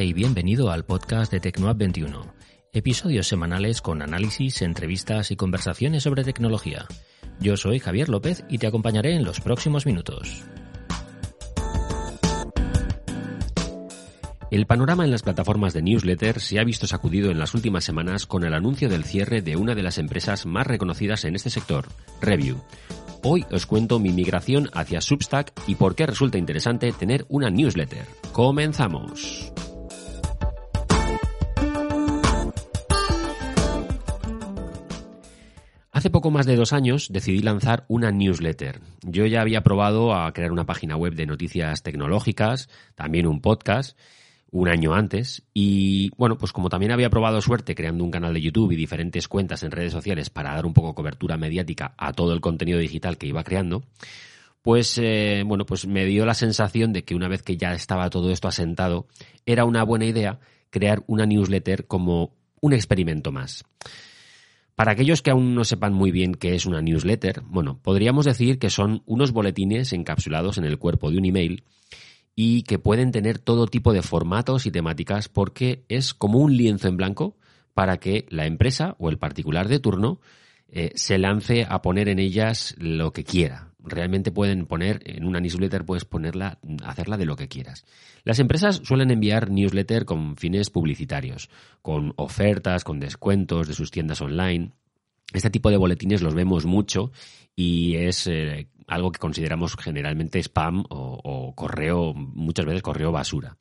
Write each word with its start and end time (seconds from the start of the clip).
Y 0.00 0.12
bienvenido 0.12 0.70
al 0.70 0.84
podcast 0.84 1.32
de 1.32 1.40
Tecnoab 1.40 1.76
21. 1.76 2.32
Episodios 2.72 3.26
semanales 3.26 3.82
con 3.82 4.00
análisis, 4.00 4.62
entrevistas 4.62 5.32
y 5.32 5.36
conversaciones 5.36 6.04
sobre 6.04 6.22
tecnología. 6.22 6.86
Yo 7.40 7.56
soy 7.56 7.80
Javier 7.80 8.08
López 8.08 8.44
y 8.48 8.58
te 8.58 8.68
acompañaré 8.68 9.16
en 9.16 9.24
los 9.24 9.40
próximos 9.40 9.86
minutos. 9.86 10.44
El 14.52 14.66
panorama 14.66 15.04
en 15.04 15.10
las 15.10 15.22
plataformas 15.22 15.74
de 15.74 15.82
newsletter 15.82 16.38
se 16.38 16.60
ha 16.60 16.64
visto 16.64 16.86
sacudido 16.86 17.32
en 17.32 17.40
las 17.40 17.54
últimas 17.54 17.82
semanas 17.82 18.26
con 18.26 18.44
el 18.44 18.54
anuncio 18.54 18.88
del 18.88 19.02
cierre 19.02 19.42
de 19.42 19.56
una 19.56 19.74
de 19.74 19.82
las 19.82 19.98
empresas 19.98 20.46
más 20.46 20.66
reconocidas 20.66 21.24
en 21.24 21.34
este 21.34 21.50
sector, 21.50 21.86
Review. 22.20 22.62
Hoy 23.24 23.44
os 23.50 23.66
cuento 23.66 23.98
mi 23.98 24.12
migración 24.12 24.70
hacia 24.74 25.00
Substack 25.00 25.52
y 25.66 25.74
por 25.74 25.96
qué 25.96 26.06
resulta 26.06 26.38
interesante 26.38 26.92
tener 26.92 27.26
una 27.28 27.50
newsletter. 27.50 28.06
¡Comenzamos! 28.32 29.52
Hace 35.98 36.10
poco 36.10 36.30
más 36.30 36.46
de 36.46 36.54
dos 36.54 36.72
años 36.72 37.08
decidí 37.10 37.40
lanzar 37.40 37.84
una 37.88 38.12
newsletter. 38.12 38.78
Yo 39.02 39.26
ya 39.26 39.40
había 39.40 39.64
probado 39.64 40.14
a 40.14 40.32
crear 40.32 40.52
una 40.52 40.64
página 40.64 40.96
web 40.96 41.16
de 41.16 41.26
noticias 41.26 41.82
tecnológicas, 41.82 42.68
también 42.94 43.26
un 43.26 43.40
podcast, 43.40 43.98
un 44.52 44.68
año 44.68 44.94
antes. 44.94 45.42
Y 45.52 46.12
bueno, 46.16 46.38
pues 46.38 46.52
como 46.52 46.68
también 46.68 46.92
había 46.92 47.10
probado 47.10 47.40
suerte 47.40 47.74
creando 47.74 48.04
un 48.04 48.12
canal 48.12 48.32
de 48.32 48.40
YouTube 48.40 48.70
y 48.70 48.76
diferentes 48.76 49.26
cuentas 49.26 49.64
en 49.64 49.72
redes 49.72 49.92
sociales 49.92 50.30
para 50.30 50.54
dar 50.54 50.66
un 50.66 50.72
poco 50.72 50.94
cobertura 50.94 51.36
mediática 51.36 51.94
a 51.98 52.12
todo 52.12 52.32
el 52.32 52.40
contenido 52.40 52.78
digital 52.78 53.18
que 53.18 53.26
iba 53.26 53.42
creando, 53.42 53.82
pues 54.62 54.98
eh, 54.98 55.42
bueno, 55.44 55.66
pues 55.66 55.84
me 55.88 56.04
dio 56.04 56.24
la 56.24 56.34
sensación 56.34 56.92
de 56.92 57.02
que 57.02 57.16
una 57.16 57.26
vez 57.26 57.42
que 57.42 57.56
ya 57.56 57.74
estaba 57.74 58.08
todo 58.08 58.30
esto 58.30 58.46
asentado, 58.46 59.08
era 59.46 59.64
una 59.64 59.82
buena 59.82 60.04
idea 60.04 60.38
crear 60.70 61.02
una 61.08 61.26
newsletter 61.26 61.88
como 61.88 62.36
un 62.60 62.72
experimento 62.72 63.32
más. 63.32 63.64
Para 64.78 64.92
aquellos 64.92 65.22
que 65.22 65.32
aún 65.32 65.56
no 65.56 65.64
sepan 65.64 65.92
muy 65.92 66.12
bien 66.12 66.36
qué 66.36 66.54
es 66.54 66.64
una 66.64 66.80
newsletter, 66.80 67.42
bueno, 67.48 67.80
podríamos 67.82 68.26
decir 68.26 68.60
que 68.60 68.70
son 68.70 69.02
unos 69.06 69.32
boletines 69.32 69.92
encapsulados 69.92 70.56
en 70.56 70.62
el 70.62 70.78
cuerpo 70.78 71.10
de 71.10 71.18
un 71.18 71.24
email 71.24 71.64
y 72.36 72.62
que 72.62 72.78
pueden 72.78 73.10
tener 73.10 73.40
todo 73.40 73.66
tipo 73.66 73.92
de 73.92 74.02
formatos 74.02 74.66
y 74.66 74.70
temáticas 74.70 75.28
porque 75.28 75.82
es 75.88 76.14
como 76.14 76.38
un 76.38 76.56
lienzo 76.56 76.86
en 76.86 76.96
blanco 76.96 77.36
para 77.74 77.96
que 77.96 78.24
la 78.28 78.46
empresa 78.46 78.94
o 79.00 79.08
el 79.08 79.18
particular 79.18 79.66
de 79.66 79.80
turno 79.80 80.20
eh, 80.68 80.92
se 80.94 81.18
lance 81.18 81.66
a 81.68 81.82
poner 81.82 82.08
en 82.08 82.20
ellas 82.20 82.76
lo 82.78 83.12
que 83.12 83.24
quiera, 83.24 83.67
realmente 83.78 84.30
pueden 84.30 84.66
poner 84.66 85.00
en 85.04 85.24
una 85.24 85.40
newsletter, 85.40 85.84
puedes 85.84 86.04
ponerla, 86.04 86.58
hacerla 86.84 87.16
de 87.16 87.26
lo 87.26 87.36
que 87.36 87.48
quieras. 87.48 87.84
Las 88.24 88.38
empresas 88.38 88.80
suelen 88.84 89.10
enviar 89.10 89.50
newsletter 89.50 90.04
con 90.04 90.36
fines 90.36 90.70
publicitarios, 90.70 91.48
con 91.82 92.12
ofertas, 92.16 92.84
con 92.84 93.00
descuentos 93.00 93.68
de 93.68 93.74
sus 93.74 93.90
tiendas 93.90 94.20
online. 94.20 94.72
Este 95.32 95.50
tipo 95.50 95.70
de 95.70 95.76
boletines 95.76 96.22
los 96.22 96.34
vemos 96.34 96.66
mucho 96.66 97.12
y 97.54 97.96
es 97.96 98.26
eh, 98.26 98.68
algo 98.86 99.12
que 99.12 99.20
consideramos 99.20 99.76
generalmente 99.76 100.38
spam 100.42 100.84
o, 100.88 101.52
correo, 101.54 102.14
muchas 102.14 102.66
veces 102.66 102.82
correo 102.82 103.12
basura. 103.12 103.56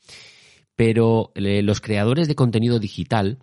Pero 0.76 1.32
eh, 1.36 1.62
los 1.62 1.82
creadores 1.82 2.28
de 2.28 2.36
contenido 2.36 2.80
digital 2.80 3.40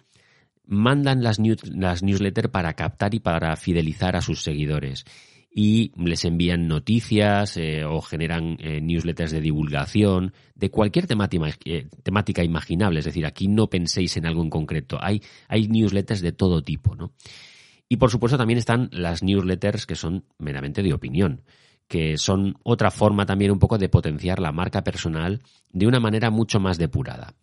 mandan 0.66 1.22
las, 1.22 1.38
las 1.64 2.02
newsletters 2.02 2.48
para 2.48 2.74
captar 2.74 3.14
y 3.14 3.20
para 3.20 3.54
fidelizar 3.56 4.16
a 4.16 4.22
sus 4.22 4.42
seguidores 4.42 5.04
y 5.56 5.92
les 5.96 6.24
envían 6.24 6.66
noticias 6.66 7.56
eh, 7.56 7.84
o 7.84 8.00
generan 8.02 8.56
eh, 8.58 8.80
newsletters 8.80 9.30
de 9.30 9.40
divulgación 9.40 10.32
de 10.56 10.70
cualquier 10.70 11.06
temática, 11.06 11.46
eh, 11.64 11.86
temática, 12.02 12.42
imaginable. 12.42 12.98
Es 12.98 13.04
decir, 13.04 13.24
aquí 13.24 13.46
no 13.46 13.68
penséis 13.68 14.16
en 14.16 14.26
algo 14.26 14.42
en 14.42 14.50
concreto. 14.50 14.98
Hay, 15.00 15.22
hay 15.46 15.68
newsletters 15.68 16.22
de 16.22 16.32
todo 16.32 16.62
tipo, 16.62 16.96
¿no? 16.96 17.12
Y 17.88 17.98
por 17.98 18.10
supuesto 18.10 18.36
también 18.36 18.58
están 18.58 18.88
las 18.90 19.22
newsletters 19.22 19.86
que 19.86 19.94
son 19.94 20.24
meramente 20.38 20.82
de 20.82 20.92
opinión, 20.92 21.42
que 21.86 22.18
son 22.18 22.56
otra 22.64 22.90
forma 22.90 23.24
también 23.24 23.52
un 23.52 23.60
poco 23.60 23.78
de 23.78 23.88
potenciar 23.88 24.40
la 24.40 24.50
marca 24.50 24.82
personal 24.82 25.40
de 25.70 25.86
una 25.86 26.00
manera 26.00 26.30
mucho 26.30 26.58
más 26.58 26.78
depurada. 26.78 27.34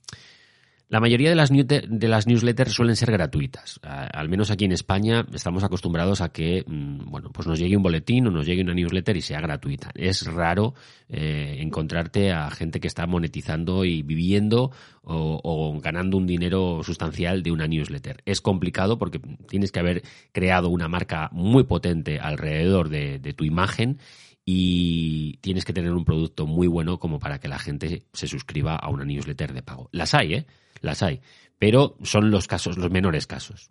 La 0.91 0.99
mayoría 0.99 1.29
de 1.29 1.35
las, 1.35 1.49
de 1.49 2.07
las 2.09 2.27
newsletters 2.27 2.73
suelen 2.73 2.97
ser 2.97 3.13
gratuitas. 3.13 3.79
al 3.81 4.27
menos 4.27 4.51
aquí 4.51 4.65
en 4.65 4.73
España 4.73 5.25
estamos 5.33 5.63
acostumbrados 5.63 6.19
a 6.19 6.33
que 6.33 6.65
mm, 6.67 7.09
bueno, 7.09 7.29
pues 7.31 7.47
nos 7.47 7.57
llegue 7.57 7.77
un 7.77 7.83
boletín 7.83 8.27
o 8.27 8.29
nos 8.29 8.45
llegue 8.45 8.61
una 8.61 8.73
newsletter 8.73 9.15
y 9.15 9.21
sea 9.21 9.39
gratuita. 9.39 9.91
Es 9.95 10.25
raro 10.27 10.73
eh, 11.07 11.59
encontrarte 11.59 12.33
a 12.33 12.51
gente 12.51 12.81
que 12.81 12.89
está 12.89 13.07
monetizando 13.07 13.85
y 13.85 14.01
viviendo 14.01 14.71
o, 15.03 15.79
ganando 15.81 16.17
un 16.17 16.27
dinero 16.27 16.81
sustancial 16.83 17.43
de 17.43 17.51
una 17.51 17.67
newsletter. 17.67 18.21
Es 18.25 18.41
complicado 18.41 18.97
porque 18.97 19.19
tienes 19.47 19.71
que 19.71 19.79
haber 19.79 20.03
creado 20.31 20.69
una 20.69 20.87
marca 20.87 21.29
muy 21.31 21.63
potente 21.63 22.19
alrededor 22.19 22.89
de, 22.89 23.19
de 23.19 23.33
tu 23.33 23.43
imagen 23.43 23.99
y 24.45 25.37
tienes 25.37 25.65
que 25.65 25.73
tener 25.73 25.91
un 25.91 26.05
producto 26.05 26.47
muy 26.47 26.67
bueno 26.67 26.99
como 26.99 27.19
para 27.19 27.39
que 27.39 27.47
la 27.47 27.59
gente 27.59 28.03
se 28.13 28.27
suscriba 28.27 28.75
a 28.75 28.89
una 28.89 29.05
newsletter 29.05 29.53
de 29.53 29.63
pago. 29.63 29.89
Las 29.91 30.13
hay, 30.13 30.33
¿eh? 30.33 30.45
Las 30.81 31.03
hay, 31.03 31.21
pero 31.59 31.95
son 32.03 32.31
los 32.31 32.47
casos, 32.47 32.77
los 32.77 32.91
menores 32.91 33.27
casos. 33.27 33.69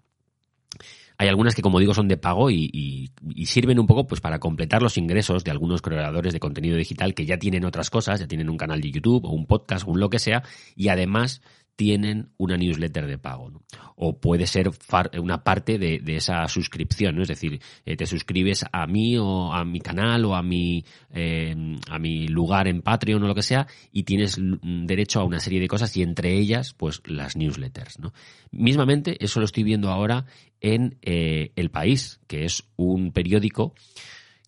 Hay 1.20 1.28
algunas 1.28 1.54
que, 1.54 1.60
como 1.60 1.78
digo, 1.78 1.92
son 1.92 2.08
de 2.08 2.16
pago 2.16 2.50
y, 2.50 3.12
sirven 3.44 3.78
un 3.78 3.86
poco 3.86 4.06
pues 4.06 4.22
para 4.22 4.38
completar 4.38 4.80
los 4.80 4.96
ingresos 4.96 5.44
de 5.44 5.50
algunos 5.50 5.82
creadores 5.82 6.32
de 6.32 6.40
contenido 6.40 6.78
digital 6.78 7.12
que 7.12 7.26
ya 7.26 7.36
tienen 7.36 7.66
otras 7.66 7.90
cosas, 7.90 8.20
ya 8.20 8.26
tienen 8.26 8.48
un 8.48 8.56
canal 8.56 8.80
de 8.80 8.90
YouTube 8.90 9.26
o 9.26 9.28
un 9.28 9.44
podcast 9.44 9.86
o 9.86 9.90
un 9.90 10.00
lo 10.00 10.08
que 10.08 10.18
sea, 10.18 10.42
y 10.76 10.88
además 10.88 11.42
tienen 11.80 12.28
una 12.36 12.58
newsletter 12.58 13.06
de 13.06 13.16
pago. 13.16 13.50
O 13.96 14.20
puede 14.20 14.46
ser 14.46 14.70
una 15.18 15.42
parte 15.42 15.78
de, 15.78 16.02
esa 16.14 16.46
suscripción, 16.46 17.16
¿no? 17.16 17.22
es 17.22 17.28
decir, 17.28 17.58
eh, 17.86 17.96
te 17.96 18.04
suscribes 18.04 18.66
a 18.70 18.86
mí 18.86 19.16
o 19.16 19.50
a 19.50 19.64
mi 19.64 19.80
canal 19.80 20.26
o 20.26 20.34
a 20.34 20.42
mi, 20.42 20.84
eh, 21.10 21.56
a 21.88 21.98
mi 21.98 22.28
lugar 22.28 22.68
en 22.68 22.82
Patreon 22.82 23.22
o 23.22 23.26
lo 23.26 23.34
que 23.34 23.40
sea 23.40 23.66
y 23.92 24.02
tienes 24.02 24.38
derecho 24.38 25.20
a 25.20 25.24
una 25.24 25.40
serie 25.40 25.58
de 25.58 25.68
cosas 25.68 25.96
y 25.96 26.02
entre 26.02 26.36
ellas, 26.36 26.74
pues 26.74 27.00
las 27.06 27.34
newsletters. 27.34 27.98
¿no? 27.98 28.12
Mismamente, 28.50 29.16
eso 29.24 29.40
lo 29.40 29.46
estoy 29.46 29.62
viendo 29.62 29.88
ahora 29.88 30.26
en 30.60 30.98
eh, 31.00 31.52
El 31.56 31.70
País, 31.70 32.20
que 32.26 32.44
es 32.44 32.64
un 32.76 33.10
periódico 33.10 33.72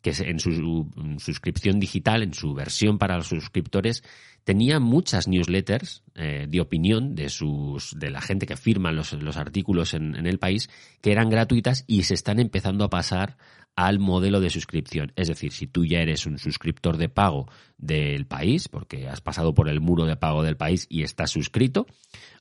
que 0.02 0.10
en 0.18 0.38
su 0.40 0.90
suscripción 1.18 1.80
digital, 1.80 2.22
en 2.22 2.34
su 2.34 2.52
versión 2.54 2.98
para 2.98 3.16
los 3.16 3.28
suscriptores, 3.28 4.02
tenía 4.44 4.80
muchas 4.80 5.28
newsletters 5.28 6.02
eh, 6.14 6.46
de 6.48 6.60
opinión 6.60 7.14
de 7.14 7.28
sus 7.28 7.96
de 7.98 8.10
la 8.10 8.20
gente 8.20 8.46
que 8.46 8.56
firma 8.56 8.90
los, 8.90 9.14
artículos 9.36 9.94
en, 9.94 10.16
en, 10.16 10.26
el 10.26 10.38
país 10.38 10.68
que 11.00 11.12
eran 11.12 11.30
gratuitas 11.30 11.84
y 11.86 12.02
se 12.02 12.14
están 12.14 12.40
empezando 12.40 12.84
a 12.84 12.90
pasar 12.90 13.36
al 13.76 13.98
modelo 13.98 14.40
de 14.40 14.50
suscripción. 14.50 15.12
Es 15.16 15.28
decir, 15.28 15.52
si 15.52 15.66
tú 15.66 15.84
ya 15.84 16.00
eres 16.00 16.26
un 16.26 16.38
suscriptor 16.38 16.96
de 16.96 17.08
pago 17.08 17.48
del 17.78 18.26
país, 18.26 18.69
porque 18.69 19.08
has 19.08 19.20
pasado 19.20 19.54
por 19.54 19.69
el 19.69 19.80
muro 19.80 20.04
de 20.04 20.16
pago 20.16 20.42
del 20.42 20.56
país 20.56 20.86
y 20.90 21.02
estás 21.02 21.30
suscrito, 21.30 21.86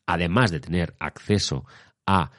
además 0.05 0.51
de 0.51 0.59
tener 0.59 0.95
acceso 0.99 1.65
a 2.05 2.31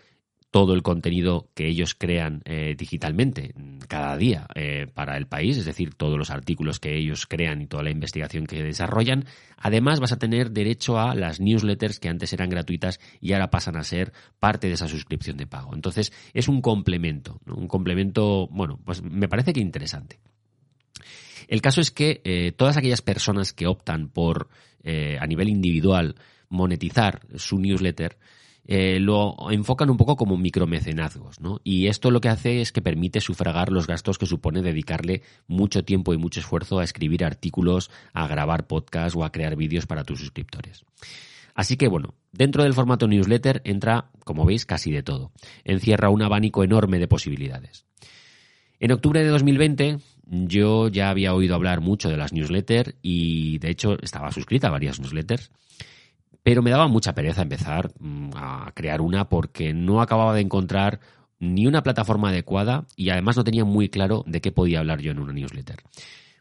todo 0.52 0.74
el 0.74 0.82
contenido 0.82 1.48
que 1.54 1.66
ellos 1.66 1.94
crean 1.94 2.42
eh, 2.44 2.76
digitalmente 2.76 3.54
cada 3.88 4.18
día 4.18 4.46
eh, 4.54 4.86
para 4.92 5.16
el 5.16 5.26
país, 5.26 5.56
es 5.56 5.64
decir, 5.64 5.94
todos 5.94 6.18
los 6.18 6.30
artículos 6.30 6.78
que 6.78 6.94
ellos 6.94 7.26
crean 7.26 7.62
y 7.62 7.66
toda 7.66 7.82
la 7.82 7.90
investigación 7.90 8.46
que 8.46 8.62
desarrollan. 8.62 9.24
Además, 9.56 9.98
vas 9.98 10.12
a 10.12 10.18
tener 10.18 10.50
derecho 10.50 10.98
a 10.98 11.14
las 11.14 11.40
newsletters 11.40 11.98
que 11.98 12.10
antes 12.10 12.34
eran 12.34 12.50
gratuitas 12.50 13.00
y 13.18 13.32
ahora 13.32 13.48
pasan 13.48 13.76
a 13.76 13.82
ser 13.82 14.12
parte 14.38 14.66
de 14.66 14.74
esa 14.74 14.88
suscripción 14.88 15.38
de 15.38 15.46
pago. 15.46 15.74
Entonces, 15.74 16.12
es 16.34 16.48
un 16.48 16.60
complemento, 16.60 17.40
un 17.46 17.66
complemento, 17.66 18.46
bueno, 18.48 18.78
pues 18.84 19.02
me 19.02 19.28
parece 19.28 19.54
que 19.54 19.60
interesante. 19.60 20.20
El 21.48 21.62
caso 21.62 21.80
es 21.80 21.90
que 21.90 22.20
eh, 22.24 22.52
todas 22.52 22.76
aquellas 22.76 23.00
personas 23.00 23.54
que 23.54 23.66
optan 23.66 24.10
por, 24.10 24.50
a 24.84 25.26
nivel 25.26 25.48
individual, 25.48 26.16
monetizar 26.50 27.22
su 27.36 27.58
newsletter, 27.58 28.18
eh, 28.64 29.00
lo 29.00 29.34
enfocan 29.50 29.90
un 29.90 29.96
poco 29.96 30.16
como 30.16 30.36
micromecenazgos, 30.36 31.40
¿no? 31.40 31.60
Y 31.64 31.88
esto 31.88 32.10
lo 32.10 32.20
que 32.20 32.28
hace 32.28 32.60
es 32.60 32.70
que 32.70 32.80
permite 32.80 33.20
sufragar 33.20 33.72
los 33.72 33.86
gastos 33.86 34.18
que 34.18 34.26
supone 34.26 34.62
dedicarle 34.62 35.22
mucho 35.48 35.84
tiempo 35.84 36.14
y 36.14 36.18
mucho 36.18 36.40
esfuerzo 36.40 36.78
a 36.78 36.84
escribir 36.84 37.24
artículos, 37.24 37.90
a 38.12 38.26
grabar 38.28 38.66
podcasts 38.66 39.16
o 39.16 39.24
a 39.24 39.32
crear 39.32 39.56
vídeos 39.56 39.86
para 39.86 40.04
tus 40.04 40.20
suscriptores. 40.20 40.84
Así 41.54 41.76
que 41.76 41.88
bueno, 41.88 42.14
dentro 42.30 42.62
del 42.62 42.72
formato 42.72 43.08
newsletter 43.08 43.62
entra, 43.64 44.10
como 44.24 44.44
veis, 44.44 44.64
casi 44.64 44.90
de 44.92 45.02
todo. 45.02 45.32
Encierra 45.64 46.08
un 46.08 46.22
abanico 46.22 46.64
enorme 46.64 46.98
de 46.98 47.08
posibilidades. 47.08 47.84
En 48.78 48.92
octubre 48.92 49.22
de 49.22 49.28
2020 49.28 49.98
yo 50.24 50.88
ya 50.88 51.10
había 51.10 51.34
oído 51.34 51.54
hablar 51.54 51.80
mucho 51.80 52.08
de 52.08 52.16
las 52.16 52.32
newsletters 52.32 52.94
y 53.02 53.58
de 53.58 53.70
hecho 53.70 53.98
estaba 54.02 54.32
suscrita 54.32 54.68
a 54.68 54.70
varias 54.70 54.98
newsletters 54.98 55.50
pero 56.42 56.62
me 56.62 56.70
daba 56.70 56.88
mucha 56.88 57.14
pereza 57.14 57.42
empezar 57.42 57.92
mm, 57.98 58.30
a 58.34 58.72
crear 58.74 59.00
una 59.00 59.28
porque 59.28 59.72
no 59.72 60.00
acababa 60.00 60.34
de 60.34 60.40
encontrar 60.40 61.00
ni 61.38 61.66
una 61.66 61.82
plataforma 61.82 62.28
adecuada 62.28 62.86
y 62.96 63.10
además 63.10 63.36
no 63.36 63.44
tenía 63.44 63.64
muy 63.64 63.88
claro 63.88 64.24
de 64.26 64.40
qué 64.40 64.52
podía 64.52 64.78
hablar 64.78 65.00
yo 65.00 65.10
en 65.10 65.18
una 65.18 65.32
newsletter. 65.32 65.82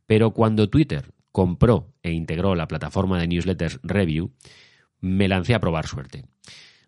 Pero 0.05 0.31
cuando 0.31 0.69
Twitter 0.69 1.11
compró 1.31 1.93
e 2.03 2.11
integró 2.11 2.55
la 2.55 2.67
plataforma 2.67 3.19
de 3.19 3.27
newsletters 3.27 3.79
Review, 3.83 4.31
me 4.99 5.27
lancé 5.27 5.55
a 5.55 5.59
probar 5.59 5.87
suerte. 5.87 6.25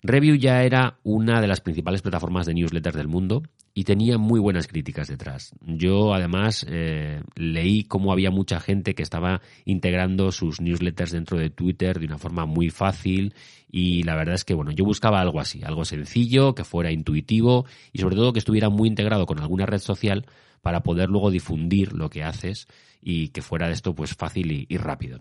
Review 0.04 0.36
ya 0.36 0.64
era 0.64 1.00
una 1.04 1.42
de 1.42 1.48
las 1.48 1.62
principales 1.62 2.02
plataformas 2.02 2.46
de 2.46 2.54
newsletters 2.54 2.96
del 2.96 3.08
mundo 3.08 3.44
y 3.76 3.86
tenía 3.86 4.18
muy 4.18 4.40
buenas 4.40 4.68
críticas 4.68 5.08
detrás. 5.08 5.56
Yo 5.62 6.14
además 6.14 6.66
eh, 6.70 7.22
leí 7.36 7.84
cómo 7.84 8.12
había 8.12 8.30
mucha 8.30 8.60
gente 8.60 8.94
que 8.94 9.02
estaba 9.02 9.42
integrando 9.66 10.32
sus 10.32 10.62
newsletters 10.62 11.12
dentro 11.12 11.40
de 11.40 11.50
Twitter 11.50 12.00
de 12.00 12.06
una 12.06 12.20
forma 12.20 12.46
muy 12.46 12.70
fácil 12.70 13.34
y 13.72 14.04
la 14.04 14.16
verdad 14.16 14.36
es 14.36 14.46
que 14.46 14.54
bueno, 14.54 14.72
yo 14.72 14.86
buscaba 14.86 15.22
algo 15.22 15.40
así, 15.40 15.64
algo 15.64 15.86
sencillo, 15.86 16.54
que 16.54 16.64
fuera 16.64 16.92
intuitivo 16.92 17.66
y 17.92 18.00
sobre 18.00 18.16
todo 18.16 18.32
que 18.32 18.40
estuviera 18.40 18.70
muy 18.70 18.88
integrado 18.88 19.26
con 19.26 19.40
alguna 19.40 19.66
red 19.66 19.80
social 19.80 20.28
para 20.62 20.84
poder 20.84 21.10
luego 21.10 21.32
difundir 21.32 21.94
lo 21.94 22.10
que 22.10 22.24
haces 22.24 22.68
y 23.02 23.30
que 23.30 23.42
fuera 23.42 23.68
de 23.68 23.74
esto 23.74 23.96
pues 23.96 24.14
fácil 24.14 24.68
y, 24.70 24.78
rápido. 24.78 25.20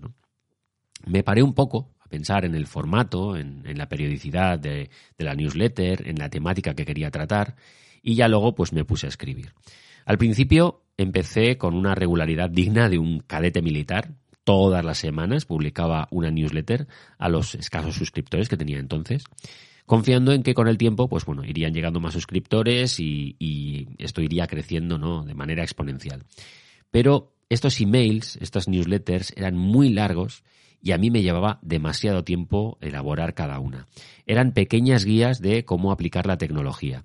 Me 1.07 1.25
paré 1.25 1.43
un 1.43 1.55
poco 1.55 1.91
pensar 2.09 2.45
en 2.45 2.55
el 2.55 2.67
formato, 2.67 3.37
en, 3.37 3.63
la 3.77 3.89
periodicidad 3.89 4.59
de 4.59 4.91
la 5.17 5.35
newsletter, 5.35 6.07
en 6.07 6.19
la 6.19 6.29
temática 6.29 6.75
que 6.75 6.85
quería 6.85 7.11
tratar 7.11 7.57
y 8.03 8.15
ya 8.17 8.29
luego 8.29 8.55
pues 8.55 8.73
me 8.73 8.85
puse 8.85 9.07
a 9.07 9.09
escribir. 9.09 9.53
Al 10.05 10.19
principio 10.19 10.83
empecé 10.97 11.57
con 11.57 11.75
una 11.75 11.95
regularidad 11.95 12.51
digna 12.51 12.89
de 12.89 12.99
un 12.99 13.21
cadete 13.21 13.63
militar. 13.63 14.15
Todas 14.45 14.85
las 14.85 14.99
semanas 14.99 15.45
publicaba 15.45 16.09
una 16.11 16.31
newsletter 16.31 16.89
a 17.19 17.29
los 17.29 17.55
escasos 17.55 17.95
suscriptores 17.95 18.49
que 18.49 18.57
tenía 18.57 18.79
entonces, 18.79 19.25
confiando 19.87 20.33
en 20.33 20.43
que 20.43 20.55
con 20.55 20.67
el 20.67 20.79
tiempo, 20.79 21.09
pues 21.09 21.25
bueno, 21.25 21.45
irían 21.45 21.73
llegando 21.73 22.01
más 22.01 22.15
suscriptores 22.15 22.99
y, 22.99 23.89
esto 23.99 24.21
iría 24.21 24.47
creciendo, 24.49 24.99
¿no? 24.99 25.25
De 25.25 25.35
manera 25.35 25.63
exponencial. 25.63 26.25
Pero 26.91 27.33
estos 27.49 27.81
emails, 27.81 28.37
estas 28.41 28.67
newsletters 28.67 29.33
eran 29.37 29.57
muy 29.57 29.91
largos 29.91 30.43
y 30.83 30.91
a 30.91 30.99
mí 30.99 31.11
me 31.11 31.23
llevaba 31.23 31.61
demasiado 31.63 32.25
tiempo 32.25 32.79
elaborar 32.81 33.35
cada 33.35 33.61
una. 33.61 33.87
Eran 34.27 34.53
pequeñas 34.53 35.05
guías 35.05 35.41
de 35.41 35.65
cómo 35.65 35.93
aplicar 35.93 36.27
la 36.27 36.39
tecnología. 36.39 37.05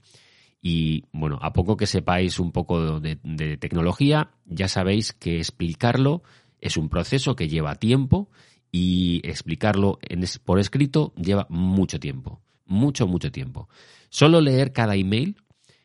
Y 0.62 1.06
bueno, 1.12 1.40
a 1.42 1.54
poco 1.54 1.78
que 1.78 1.86
sepáis 1.86 2.40
un 2.40 2.52
poco 2.52 3.00
de, 3.00 3.58
tecnología, 3.58 4.32
ya 4.46 4.68
sabéis 4.68 5.14
que 5.14 5.38
explicarlo 5.38 6.24
es 6.60 6.78
un 6.78 6.90
proceso 6.90 7.36
que 7.36 7.48
lleva 7.48 7.76
tiempo 7.76 8.30
y 8.72 9.22
explicarlo 9.24 10.00
por 10.44 10.60
escrito 10.60 11.14
lleva 11.16 11.46
mucho 11.50 12.00
tiempo. 12.00 12.42
Mucho, 12.66 13.08
mucho 13.08 13.32
tiempo. 13.32 13.70
Solo 14.10 14.42
leer 14.42 14.74
cada 14.74 14.96
email 14.96 15.38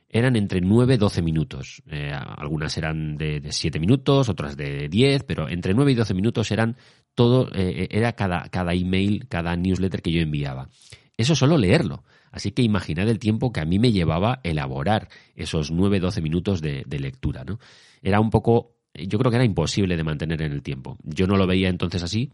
eran 0.08 0.36
entre 0.36 0.60
9 0.60 0.94
y 0.94 0.96
12 0.98 1.22
minutos. 1.22 1.82
Eh, 1.86 2.12
algunas 2.12 2.76
eran 2.76 3.16
de, 3.16 3.40
de, 3.40 3.52
7 3.52 3.78
minutos, 3.80 4.28
otras 4.28 4.56
de 4.56 4.88
10, 4.88 5.22
pero 5.24 5.48
entre 5.48 5.74
9 5.74 5.92
y 5.92 5.94
12 5.94 6.14
minutos 6.14 6.50
eran 6.50 6.76
todo, 7.14 7.48
eh, 7.54 7.88
era 7.90 8.12
cada, 8.12 8.48
cada 8.48 8.74
email, 8.74 9.26
cada 9.28 9.56
newsletter 9.56 10.02
que 10.02 10.12
yo 10.12 10.20
enviaba. 10.20 10.68
Eso 11.16 11.34
solo 11.34 11.56
leerlo. 11.56 12.04
Así 12.32 12.50
que 12.50 12.62
imaginad 12.62 13.08
el 13.08 13.18
tiempo 13.18 13.52
que 13.52 13.60
a 13.60 13.64
mí 13.66 13.78
me 13.78 13.92
llevaba 13.92 14.40
elaborar 14.42 15.08
esos 15.36 15.72
9-12 15.72 16.22
minutos 16.22 16.62
de, 16.62 16.84
lectura. 16.88 17.44
¿no? 17.44 17.60
Era 18.02 18.20
un 18.20 18.30
poco, 18.30 18.76
yo 18.94 19.18
creo 19.18 19.30
que 19.30 19.36
era 19.36 19.44
imposible 19.44 19.96
de 19.96 20.02
mantener 20.02 20.42
en 20.42 20.52
el 20.52 20.62
tiempo. 20.62 20.96
Yo 21.04 21.26
no 21.26 21.36
lo 21.36 21.46
veía 21.46 21.68
entonces 21.68 22.02
así, 22.02 22.32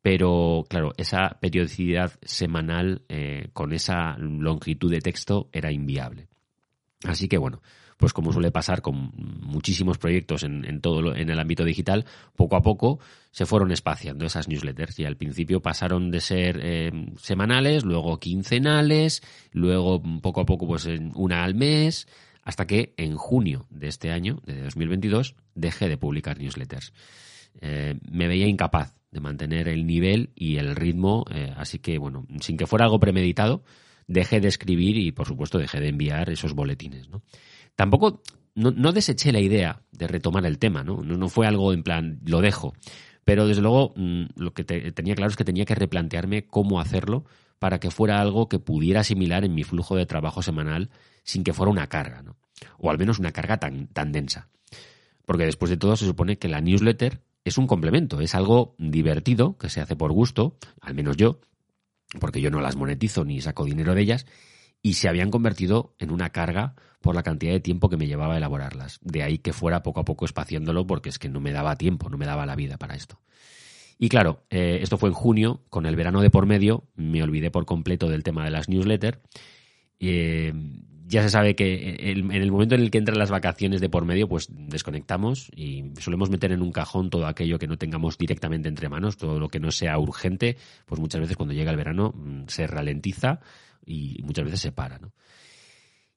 pero 0.00 0.64
claro, 0.68 0.92
esa 0.96 1.38
periodicidad 1.40 2.12
semanal 2.22 3.02
eh, 3.08 3.48
con 3.52 3.72
esa 3.72 4.16
longitud 4.16 4.90
de 4.90 5.00
texto 5.00 5.48
era 5.52 5.72
inviable. 5.72 6.28
Así 7.04 7.26
que 7.28 7.36
bueno, 7.36 7.60
pues 8.02 8.12
como 8.12 8.32
suele 8.32 8.50
pasar 8.50 8.82
con 8.82 9.12
muchísimos 9.14 9.96
proyectos 9.96 10.42
en, 10.42 10.80
todo 10.80 11.14
en 11.14 11.30
el 11.30 11.38
ámbito 11.38 11.64
digital, 11.64 12.04
poco 12.34 12.56
a 12.56 12.60
poco 12.60 12.98
se 13.30 13.46
fueron 13.46 13.70
espaciando 13.70 14.26
esas 14.26 14.48
newsletters 14.48 14.98
y 14.98 15.04
al 15.04 15.16
principio 15.16 15.62
pasaron 15.62 16.10
de 16.10 16.18
ser 16.18 16.58
eh, 16.64 16.90
semanales, 17.16 17.84
luego 17.84 18.18
quincenales, 18.18 19.22
luego 19.52 20.02
poco 20.20 20.40
a 20.40 20.44
poco 20.44 20.66
pues 20.66 20.88
una 21.14 21.44
al 21.44 21.54
mes, 21.54 22.08
hasta 22.42 22.66
que 22.66 22.92
en 22.96 23.14
junio 23.14 23.66
de 23.70 23.86
este 23.86 24.10
año, 24.10 24.42
de 24.46 24.62
2022, 24.62 25.36
dejé 25.54 25.88
de 25.88 25.96
publicar 25.96 26.40
newsletters. 26.40 26.92
Eh, 27.60 28.00
me 28.10 28.26
veía 28.26 28.48
incapaz 28.48 28.96
de 29.12 29.20
mantener 29.20 29.68
el 29.68 29.86
nivel 29.86 30.32
y 30.34 30.56
el 30.56 30.74
ritmo, 30.74 31.24
eh, 31.30 31.54
así 31.56 31.78
que 31.78 31.98
bueno, 31.98 32.26
sin 32.40 32.56
que 32.56 32.66
fuera 32.66 32.86
algo 32.86 32.98
premeditado, 32.98 33.62
dejé 34.08 34.40
de 34.40 34.48
escribir 34.48 34.96
y 34.96 35.12
por 35.12 35.28
supuesto 35.28 35.60
dejé 35.60 35.78
de 35.78 35.90
enviar 35.90 36.30
esos 36.30 36.52
boletines, 36.52 37.08
¿no? 37.08 37.22
Tampoco, 37.82 38.22
no, 38.54 38.92
deseché 38.92 39.32
la 39.32 39.40
idea 39.40 39.82
de 39.90 40.06
retomar 40.06 40.46
el 40.46 40.60
tema, 40.60 40.84
¿no? 40.84 41.02
¿no? 41.02 41.28
fue 41.28 41.48
algo 41.48 41.72
en 41.72 41.82
plan, 41.82 42.20
lo 42.24 42.40
dejo. 42.40 42.74
Pero 43.24 43.48
desde 43.48 43.60
luego 43.60 43.92
mm, 43.96 44.26
lo 44.36 44.54
que 44.54 44.62
tenía 44.62 45.16
claro 45.16 45.32
es 45.32 45.36
que 45.36 45.44
tenía 45.44 45.64
que 45.64 45.74
replantearme 45.74 46.46
cómo 46.46 46.78
hacerlo 46.78 47.24
para 47.58 47.80
que 47.80 47.90
fuera 47.90 48.20
algo 48.20 48.48
que 48.48 48.60
pudiera 48.60 49.00
asimilar 49.00 49.44
en 49.44 49.56
mi 49.56 49.64
flujo 49.64 49.96
de 49.96 50.06
trabajo 50.06 50.42
semanal 50.42 50.90
sin 51.24 51.42
que 51.42 51.52
fuera 51.52 51.72
una 51.72 51.88
carga, 51.88 52.22
¿no? 52.22 52.36
O 52.78 52.88
al 52.88 52.98
menos 52.98 53.18
una 53.18 53.32
carga 53.32 53.58
tan, 53.58 53.88
tan 53.88 54.12
densa. 54.12 54.48
Porque 55.26 55.44
después 55.44 55.68
de 55.68 55.76
todo 55.76 55.96
se 55.96 56.06
supone 56.06 56.38
que 56.38 56.46
la 56.46 56.60
newsletter 56.60 57.20
es 57.42 57.58
un 57.58 57.66
complemento, 57.66 58.20
es 58.20 58.36
algo 58.36 58.76
divertido 58.78 59.58
que 59.58 59.70
se 59.70 59.80
hace 59.80 59.96
por 59.96 60.12
gusto, 60.12 60.56
al 60.80 60.94
menos 60.94 61.16
yo, 61.16 61.40
porque 62.20 62.40
yo 62.40 62.52
no 62.52 62.60
las 62.60 62.76
monetizo 62.76 63.24
ni 63.24 63.40
saco 63.40 63.64
dinero 63.64 63.96
de 63.96 64.02
ellas, 64.02 64.26
y 64.82 64.94
se 64.94 65.08
habían 65.08 65.32
convertido 65.32 65.96
en 65.98 66.12
una 66.12 66.30
carga 66.30 66.76
por 67.02 67.14
la 67.14 67.22
cantidad 67.22 67.52
de 67.52 67.60
tiempo 67.60 67.88
que 67.88 67.96
me 67.96 68.06
llevaba 68.06 68.34
a 68.34 68.36
elaborarlas. 68.38 68.98
De 69.02 69.22
ahí 69.22 69.38
que 69.38 69.52
fuera 69.52 69.82
poco 69.82 70.00
a 70.00 70.04
poco 70.04 70.24
espaciándolo 70.24 70.86
porque 70.86 71.10
es 71.10 71.18
que 71.18 71.28
no 71.28 71.40
me 71.40 71.52
daba 71.52 71.76
tiempo, 71.76 72.08
no 72.08 72.16
me 72.16 72.26
daba 72.26 72.46
la 72.46 72.56
vida 72.56 72.78
para 72.78 72.94
esto. 72.94 73.20
Y 73.98 74.08
claro, 74.08 74.44
eh, 74.50 74.78
esto 74.82 74.98
fue 74.98 75.10
en 75.10 75.14
junio, 75.14 75.62
con 75.68 75.86
el 75.86 75.96
verano 75.96 76.22
de 76.22 76.30
por 76.30 76.46
medio, 76.46 76.84
me 76.94 77.22
olvidé 77.22 77.50
por 77.50 77.66
completo 77.66 78.08
del 78.08 78.22
tema 78.22 78.44
de 78.44 78.50
las 78.50 78.68
newsletters. 78.68 79.18
Eh, 80.00 80.52
ya 81.06 81.22
se 81.22 81.28
sabe 81.28 81.54
que 81.54 81.96
en 81.98 82.32
el 82.32 82.50
momento 82.50 82.74
en 82.74 82.80
el 82.80 82.90
que 82.90 82.96
entran 82.96 83.18
las 83.18 83.30
vacaciones 83.30 83.82
de 83.82 83.90
por 83.90 84.06
medio, 84.06 84.28
pues 84.28 84.48
desconectamos 84.50 85.50
y 85.54 85.92
solemos 86.00 86.30
meter 86.30 86.52
en 86.52 86.62
un 86.62 86.72
cajón 86.72 87.10
todo 87.10 87.26
aquello 87.26 87.58
que 87.58 87.66
no 87.66 87.76
tengamos 87.76 88.16
directamente 88.16 88.68
entre 88.68 88.88
manos, 88.88 89.18
todo 89.18 89.38
lo 89.38 89.48
que 89.48 89.60
no 89.60 89.70
sea 89.70 89.98
urgente, 89.98 90.56
pues 90.86 91.00
muchas 91.00 91.20
veces 91.20 91.36
cuando 91.36 91.54
llega 91.54 91.70
el 91.70 91.76
verano 91.76 92.14
mm, 92.16 92.44
se 92.46 92.66
ralentiza 92.66 93.40
y 93.84 94.22
muchas 94.24 94.46
veces 94.46 94.60
se 94.60 94.72
para. 94.72 94.98
¿no? 94.98 95.12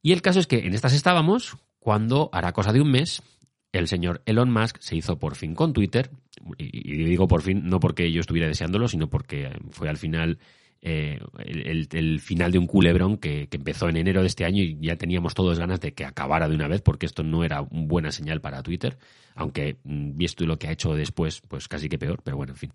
Y 0.05 0.12
el 0.12 0.21
caso 0.21 0.39
es 0.39 0.45
que 0.45 0.67
en 0.67 0.75
estas 0.75 0.93
estábamos 0.93 1.57
cuando, 1.79 2.29
hará 2.31 2.53
cosa 2.53 2.71
de 2.71 2.79
un 2.79 2.91
mes, 2.91 3.24
el 3.71 3.88
señor 3.88 4.21
Elon 4.27 4.53
Musk 4.53 4.77
se 4.79 4.95
hizo 4.95 5.17
por 5.17 5.33
fin 5.33 5.55
con 5.55 5.74
Twitter, 5.74 6.12
y, 6.59 7.05
digo 7.05 7.27
por 7.27 7.41
fin 7.41 7.63
no 7.65 7.79
porque 7.79 8.12
yo 8.12 8.21
estuviera 8.21 8.47
deseándolo, 8.47 8.88
sino 8.88 9.09
porque 9.09 9.50
fue 9.71 9.89
al 9.89 9.97
final 9.97 10.38
eh, 10.83 11.19
el, 11.39 12.19
final 12.19 12.51
de 12.51 12.59
un 12.59 12.67
culebrón 12.67 13.17
que, 13.17 13.50
empezó 13.50 13.89
en 13.89 13.97
enero 13.97 14.21
de 14.21 14.27
este 14.27 14.45
año 14.45 14.62
y 14.62 14.77
ya 14.79 14.95
teníamos 14.95 15.33
todos 15.33 15.57
ganas 15.57 15.79
de 15.79 15.95
que 15.95 16.05
acabara 16.05 16.47
de 16.47 16.53
una 16.53 16.67
vez, 16.67 16.83
porque 16.83 17.07
esto 17.07 17.24
no 17.24 17.43
era 17.43 17.63
una 17.63 17.88
buena 17.88 18.12
señal 18.12 18.41
para 18.41 18.62
Twitter, 18.62 19.00
aunque 19.33 19.77
mm, 19.85 20.17
visto 20.17 20.45
lo 20.45 20.59
que 20.59 20.67
ha 20.67 20.71
hecho 20.71 20.93
después, 20.93 21.41
pues 21.47 21.67
casi 21.67 21.89
que 21.89 21.97
peor, 21.97 22.21
pero 22.24 22.38
bueno, 22.38 22.53
en 22.53 22.57
fin. 22.57 22.71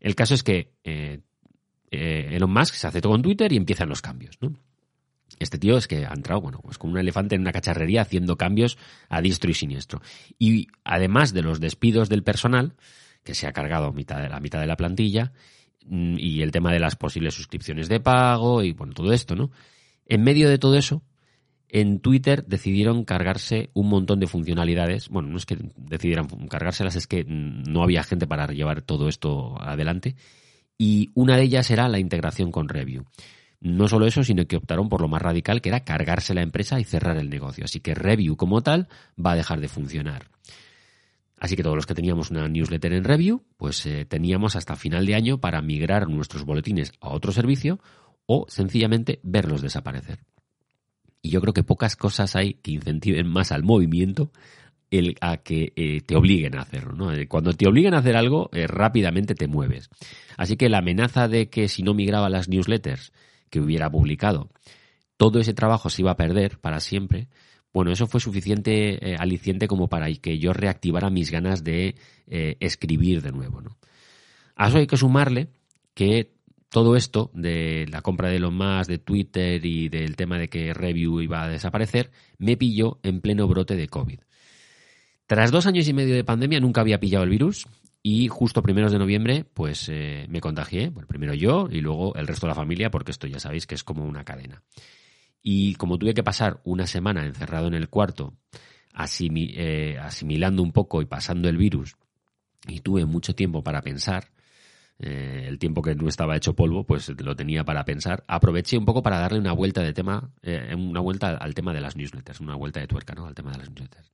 El 0.00 0.14
caso 0.14 0.32
es 0.32 0.42
que 0.42 0.72
eh, 0.84 1.20
eh, 1.90 2.28
Elon 2.32 2.50
Musk 2.50 2.76
se 2.76 2.86
hace 2.86 3.02
todo 3.02 3.12
con 3.12 3.20
Twitter 3.20 3.52
y 3.52 3.58
empiezan 3.58 3.90
los 3.90 4.00
cambios, 4.00 4.38
¿no? 4.40 4.54
Este 5.42 5.58
tío 5.58 5.76
es 5.76 5.88
que 5.88 6.06
ha 6.06 6.12
entrado, 6.12 6.40
bueno, 6.40 6.60
pues 6.62 6.78
como 6.78 6.92
un 6.92 6.98
elefante 6.98 7.34
en 7.34 7.42
una 7.42 7.52
cacharrería 7.52 8.02
haciendo 8.02 8.36
cambios 8.36 8.78
a 9.08 9.20
diestro 9.20 9.50
y 9.50 9.54
siniestro. 9.54 10.00
Y 10.38 10.68
además 10.84 11.32
de 11.32 11.42
los 11.42 11.60
despidos 11.60 12.08
del 12.08 12.22
personal, 12.22 12.74
que 13.24 13.34
se 13.34 13.46
ha 13.46 13.52
cargado 13.52 13.92
mitad 13.92 14.28
la 14.28 14.40
mitad 14.40 14.60
de 14.60 14.66
la 14.66 14.76
plantilla, 14.76 15.32
mm, 15.86 16.16
y 16.18 16.42
el 16.42 16.50
tema 16.50 16.72
de 16.72 16.80
las 16.80 16.96
posibles 16.96 17.34
suscripciones 17.34 17.88
de 17.88 18.00
pago 18.00 18.62
y 18.62 18.72
bueno, 18.72 18.92
todo 18.92 19.12
esto, 19.12 19.34
¿no? 19.34 19.50
En 20.06 20.22
medio 20.22 20.48
de 20.48 20.58
todo 20.58 20.76
eso, 20.76 21.02
en 21.68 22.00
Twitter 22.00 22.44
decidieron 22.46 23.04
cargarse 23.04 23.70
un 23.72 23.88
montón 23.88 24.20
de 24.20 24.26
funcionalidades. 24.26 25.08
Bueno, 25.08 25.28
no 25.30 25.38
es 25.38 25.46
que 25.46 25.56
decidieran 25.76 26.26
cargárselas, 26.48 26.96
es 26.96 27.06
que 27.06 27.24
no 27.24 27.82
había 27.82 28.02
gente 28.02 28.26
para 28.26 28.46
llevar 28.48 28.82
todo 28.82 29.08
esto 29.08 29.60
adelante 29.60 30.16
y 30.82 31.12
una 31.14 31.36
de 31.36 31.44
ellas 31.44 31.70
era 31.70 31.88
la 31.88 32.00
integración 32.00 32.50
con 32.50 32.68
Review. 32.68 33.04
No 33.62 33.86
solo 33.86 34.06
eso, 34.06 34.24
sino 34.24 34.44
que 34.46 34.56
optaron 34.56 34.88
por 34.88 35.00
lo 35.00 35.06
más 35.06 35.22
radical, 35.22 35.60
que 35.60 35.68
era 35.68 35.84
cargarse 35.84 36.34
la 36.34 36.42
empresa 36.42 36.80
y 36.80 36.84
cerrar 36.84 37.16
el 37.16 37.30
negocio. 37.30 37.64
Así 37.64 37.78
que 37.78 37.94
Review 37.94 38.36
como 38.36 38.60
tal 38.60 38.88
va 39.24 39.32
a 39.32 39.36
dejar 39.36 39.60
de 39.60 39.68
funcionar. 39.68 40.26
Así 41.38 41.54
que 41.54 41.62
todos 41.62 41.76
los 41.76 41.86
que 41.86 41.94
teníamos 41.94 42.32
una 42.32 42.48
newsletter 42.48 42.92
en 42.92 43.04
Review, 43.04 43.44
pues 43.56 43.86
eh, 43.86 44.04
teníamos 44.04 44.56
hasta 44.56 44.74
final 44.74 45.06
de 45.06 45.14
año 45.14 45.40
para 45.40 45.62
migrar 45.62 46.08
nuestros 46.08 46.44
boletines 46.44 46.92
a 47.00 47.10
otro 47.10 47.30
servicio 47.30 47.78
o 48.26 48.46
sencillamente 48.48 49.20
verlos 49.22 49.62
desaparecer. 49.62 50.24
Y 51.20 51.30
yo 51.30 51.40
creo 51.40 51.54
que 51.54 51.62
pocas 51.62 51.94
cosas 51.94 52.34
hay 52.34 52.54
que 52.54 52.72
incentiven 52.72 53.28
más 53.28 53.52
al 53.52 53.62
movimiento 53.62 54.32
el, 54.90 55.14
a 55.20 55.36
que 55.36 55.72
eh, 55.76 56.00
te 56.00 56.16
obliguen 56.16 56.56
a 56.56 56.62
hacerlo. 56.62 56.94
¿no? 56.94 57.12
Eh, 57.12 57.28
cuando 57.28 57.52
te 57.52 57.68
obliguen 57.68 57.94
a 57.94 57.98
hacer 57.98 58.16
algo, 58.16 58.50
rápidamente 58.52 59.36
te 59.36 59.46
mueves. 59.46 59.88
Así 60.36 60.56
que 60.56 60.68
la 60.68 60.78
amenaza 60.78 61.28
de 61.28 61.48
que 61.48 61.68
si 61.68 61.84
no 61.84 61.94
migraba 61.94 62.28
las 62.28 62.48
newsletters 62.48 63.12
que 63.52 63.60
hubiera 63.60 63.90
publicado, 63.90 64.50
todo 65.16 65.38
ese 65.38 65.52
trabajo 65.52 65.90
se 65.90 66.00
iba 66.00 66.10
a 66.10 66.16
perder 66.16 66.58
para 66.58 66.80
siempre, 66.80 67.28
bueno, 67.72 67.92
eso 67.92 68.06
fue 68.06 68.20
suficiente 68.20 69.14
aliciente 69.18 69.68
como 69.68 69.88
para 69.88 70.12
que 70.14 70.38
yo 70.38 70.52
reactivara 70.52 71.10
mis 71.10 71.30
ganas 71.30 71.62
de 71.62 71.94
escribir 72.26 73.22
de 73.22 73.30
nuevo. 73.30 73.60
¿no? 73.60 73.78
A 74.56 74.68
eso 74.68 74.78
hay 74.78 74.86
que 74.86 74.96
sumarle 74.96 75.48
que 75.94 76.32
todo 76.68 76.96
esto 76.96 77.30
de 77.34 77.86
la 77.90 78.00
compra 78.00 78.30
de 78.30 78.36
Elon 78.36 78.56
Musk, 78.56 78.88
de 78.88 78.98
Twitter 78.98 79.64
y 79.64 79.88
del 79.90 80.16
tema 80.16 80.38
de 80.38 80.48
que 80.48 80.72
Review 80.72 81.20
iba 81.20 81.42
a 81.42 81.48
desaparecer, 81.48 82.10
me 82.38 82.56
pilló 82.56 82.98
en 83.02 83.20
pleno 83.20 83.46
brote 83.46 83.76
de 83.76 83.88
COVID. 83.88 84.20
Tras 85.26 85.50
dos 85.50 85.66
años 85.66 85.86
y 85.86 85.92
medio 85.92 86.14
de 86.14 86.24
pandemia 86.24 86.60
nunca 86.60 86.80
había 86.80 86.98
pillado 86.98 87.24
el 87.24 87.30
virus 87.30 87.66
y 88.02 88.28
justo 88.28 88.62
primeros 88.62 88.92
de 88.92 88.98
noviembre 88.98 89.44
pues 89.44 89.88
eh, 89.88 90.26
me 90.28 90.40
contagié, 90.40 90.90
bueno, 90.90 91.06
primero 91.06 91.34
yo 91.34 91.68
y 91.70 91.80
luego 91.80 92.14
el 92.16 92.26
resto 92.26 92.46
de 92.46 92.50
la 92.50 92.56
familia 92.56 92.90
porque 92.90 93.12
esto 93.12 93.26
ya 93.26 93.38
sabéis 93.38 93.66
que 93.66 93.74
es 93.74 93.84
como 93.84 94.04
una 94.04 94.24
cadena. 94.24 94.62
Y 95.42 95.74
como 95.74 95.98
tuve 95.98 96.14
que 96.14 96.22
pasar 96.22 96.60
una 96.64 96.86
semana 96.86 97.24
encerrado 97.24 97.66
en 97.66 97.74
el 97.74 97.88
cuarto, 97.88 98.34
eh, 98.94 99.98
asimilando 100.00 100.62
un 100.62 100.72
poco 100.72 101.02
y 101.02 101.06
pasando 101.06 101.48
el 101.48 101.56
virus, 101.56 101.96
y 102.68 102.80
tuve 102.80 103.06
mucho 103.06 103.34
tiempo 103.34 103.64
para 103.64 103.82
pensar, 103.82 104.30
eh, 105.04 105.46
el 105.48 105.58
tiempo 105.58 105.82
que 105.82 105.96
no 105.96 106.08
estaba 106.08 106.36
hecho 106.36 106.54
polvo, 106.54 106.84
pues 106.84 107.08
lo 107.20 107.34
tenía 107.34 107.64
para 107.64 107.84
pensar. 107.84 108.22
Aproveché 108.28 108.78
un 108.78 108.84
poco 108.84 109.02
para 109.02 109.18
darle 109.18 109.40
una 109.40 109.52
vuelta 109.52 109.82
de 109.82 109.92
tema, 109.92 110.30
eh, 110.42 110.72
una 110.76 111.00
vuelta 111.00 111.36
al 111.36 111.54
tema 111.54 111.74
de 111.74 111.80
las 111.80 111.96
newsletters, 111.96 112.38
una 112.38 112.54
vuelta 112.54 112.78
de 112.78 112.86
tuerca, 112.86 113.12
¿no? 113.12 113.26
Al 113.26 113.34
tema 113.34 113.50
de 113.50 113.58
las 113.58 113.68
newsletters. 113.68 114.12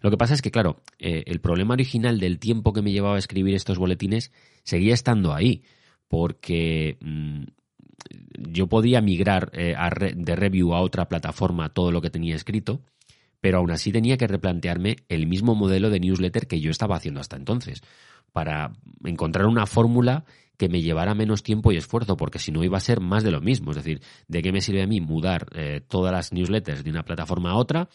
Lo 0.00 0.10
que 0.10 0.16
pasa 0.16 0.34
es 0.34 0.42
que, 0.42 0.50
claro, 0.50 0.82
eh, 0.98 1.22
el 1.26 1.40
problema 1.40 1.74
original 1.74 2.18
del 2.18 2.40
tiempo 2.40 2.72
que 2.72 2.82
me 2.82 2.90
llevaba 2.90 3.14
a 3.14 3.20
escribir 3.20 3.54
estos 3.54 3.78
boletines 3.78 4.32
seguía 4.64 4.92
estando 4.92 5.32
ahí, 5.32 5.62
porque 6.08 6.98
mm, 7.00 7.44
yo 8.50 8.66
podía 8.66 9.00
migrar 9.00 9.52
de 9.52 10.36
review 10.36 10.74
a 10.74 10.80
otra 10.80 11.08
plataforma 11.08 11.68
todo 11.68 11.92
lo 11.92 12.02
que 12.02 12.10
tenía 12.10 12.34
escrito, 12.34 12.82
pero 13.40 13.58
aún 13.58 13.70
así 13.70 13.92
tenía 13.92 14.16
que 14.16 14.26
replantearme 14.26 14.96
el 15.08 15.28
mismo 15.28 15.54
modelo 15.54 15.90
de 15.90 16.00
newsletter 16.00 16.48
que 16.48 16.60
yo 16.60 16.72
estaba 16.72 16.96
haciendo 16.96 17.20
hasta 17.20 17.36
entonces 17.36 17.82
para 18.34 18.72
encontrar 19.04 19.46
una 19.46 19.64
fórmula 19.64 20.24
que 20.56 20.68
me 20.68 20.82
llevara 20.82 21.14
menos 21.14 21.44
tiempo 21.44 21.70
y 21.70 21.76
esfuerzo, 21.76 22.16
porque 22.16 22.40
si 22.40 22.50
no 22.50 22.64
iba 22.64 22.76
a 22.76 22.80
ser 22.80 23.00
más 23.00 23.22
de 23.22 23.30
lo 23.30 23.40
mismo. 23.40 23.70
Es 23.70 23.76
decir, 23.76 24.02
¿de 24.26 24.42
qué 24.42 24.50
me 24.50 24.60
sirve 24.60 24.82
a 24.82 24.88
mí 24.88 25.00
mudar 25.00 25.46
eh, 25.54 25.80
todas 25.86 26.12
las 26.12 26.32
newsletters 26.32 26.82
de 26.82 26.90
una 26.90 27.04
plataforma 27.04 27.52
a 27.52 27.56
otra? 27.56 27.88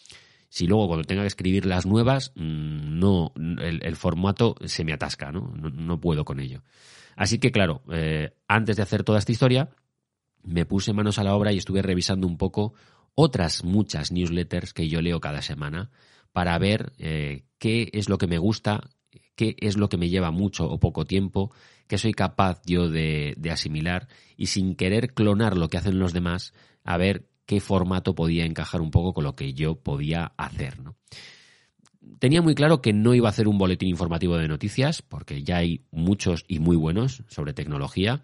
Si 0.48 0.66
luego 0.66 0.88
cuando 0.88 1.04
tenga 1.04 1.22
que 1.22 1.28
escribir 1.28 1.66
las 1.66 1.84
nuevas, 1.84 2.32
mm, 2.36 2.98
no, 2.98 3.32
el, 3.36 3.96
formato 3.96 4.56
se 4.64 4.82
me 4.82 4.94
atasca, 4.94 5.30
¿no? 5.30 5.52
¿no? 5.54 6.00
puedo 6.00 6.24
con 6.24 6.40
ello. 6.40 6.62
Así 7.16 7.38
que 7.38 7.52
claro, 7.52 7.82
eh, 7.92 8.32
antes 8.48 8.78
de 8.78 8.82
hacer 8.82 9.04
toda 9.04 9.18
esta 9.18 9.32
historia, 9.32 9.68
me 10.42 10.64
puse 10.64 10.94
manos 10.94 11.18
a 11.18 11.24
la 11.24 11.34
obra 11.34 11.52
y 11.52 11.58
estuve 11.58 11.82
revisando 11.82 12.26
un 12.26 12.38
poco 12.38 12.72
otras 13.14 13.62
muchas 13.62 14.10
newsletters 14.10 14.72
que 14.72 14.88
yo 14.88 15.02
leo 15.02 15.20
cada 15.20 15.42
semana 15.42 15.90
para 16.32 16.58
ver 16.58 16.92
eh, 16.98 17.44
qué 17.58 17.90
es 17.92 18.08
lo 18.08 18.16
que 18.16 18.26
me 18.26 18.38
gusta, 18.38 18.88
qué 19.40 19.56
es 19.58 19.78
lo 19.78 19.88
que 19.88 19.96
me 19.96 20.10
lleva 20.10 20.30
mucho 20.30 20.68
o 20.68 20.78
poco 20.78 21.06
tiempo, 21.06 21.50
qué 21.86 21.96
soy 21.96 22.12
capaz 22.12 22.60
yo 22.66 22.90
de, 22.90 23.34
asimilar 23.50 24.06
y 24.36 24.46
sin 24.46 24.74
querer 24.74 25.14
clonar 25.14 25.56
lo 25.56 25.70
que 25.70 25.78
hacen 25.78 25.98
los 25.98 26.12
demás, 26.12 26.52
a 26.84 26.98
ver 26.98 27.26
qué 27.46 27.58
formato 27.58 28.14
podía 28.14 28.44
encajar 28.44 28.82
un 28.82 28.90
poco 28.90 29.14
con 29.14 29.24
lo 29.24 29.36
que 29.36 29.54
yo 29.54 29.76
podía 29.76 30.34
hacer. 30.36 30.76
Tenía 32.18 32.42
muy 32.42 32.54
claro 32.54 32.82
que 32.82 32.92
no 32.92 33.14
iba 33.14 33.28
a 33.28 33.30
hacer 33.30 33.48
un 33.48 33.56
boletín 33.56 33.88
informativo 33.88 34.36
de 34.36 34.46
noticias, 34.46 35.00
porque 35.00 35.42
ya 35.42 35.56
hay 35.56 35.86
muchos 35.90 36.44
y 36.46 36.58
muy 36.58 36.76
buenos 36.76 37.24
sobre 37.28 37.54
tecnología, 37.54 38.20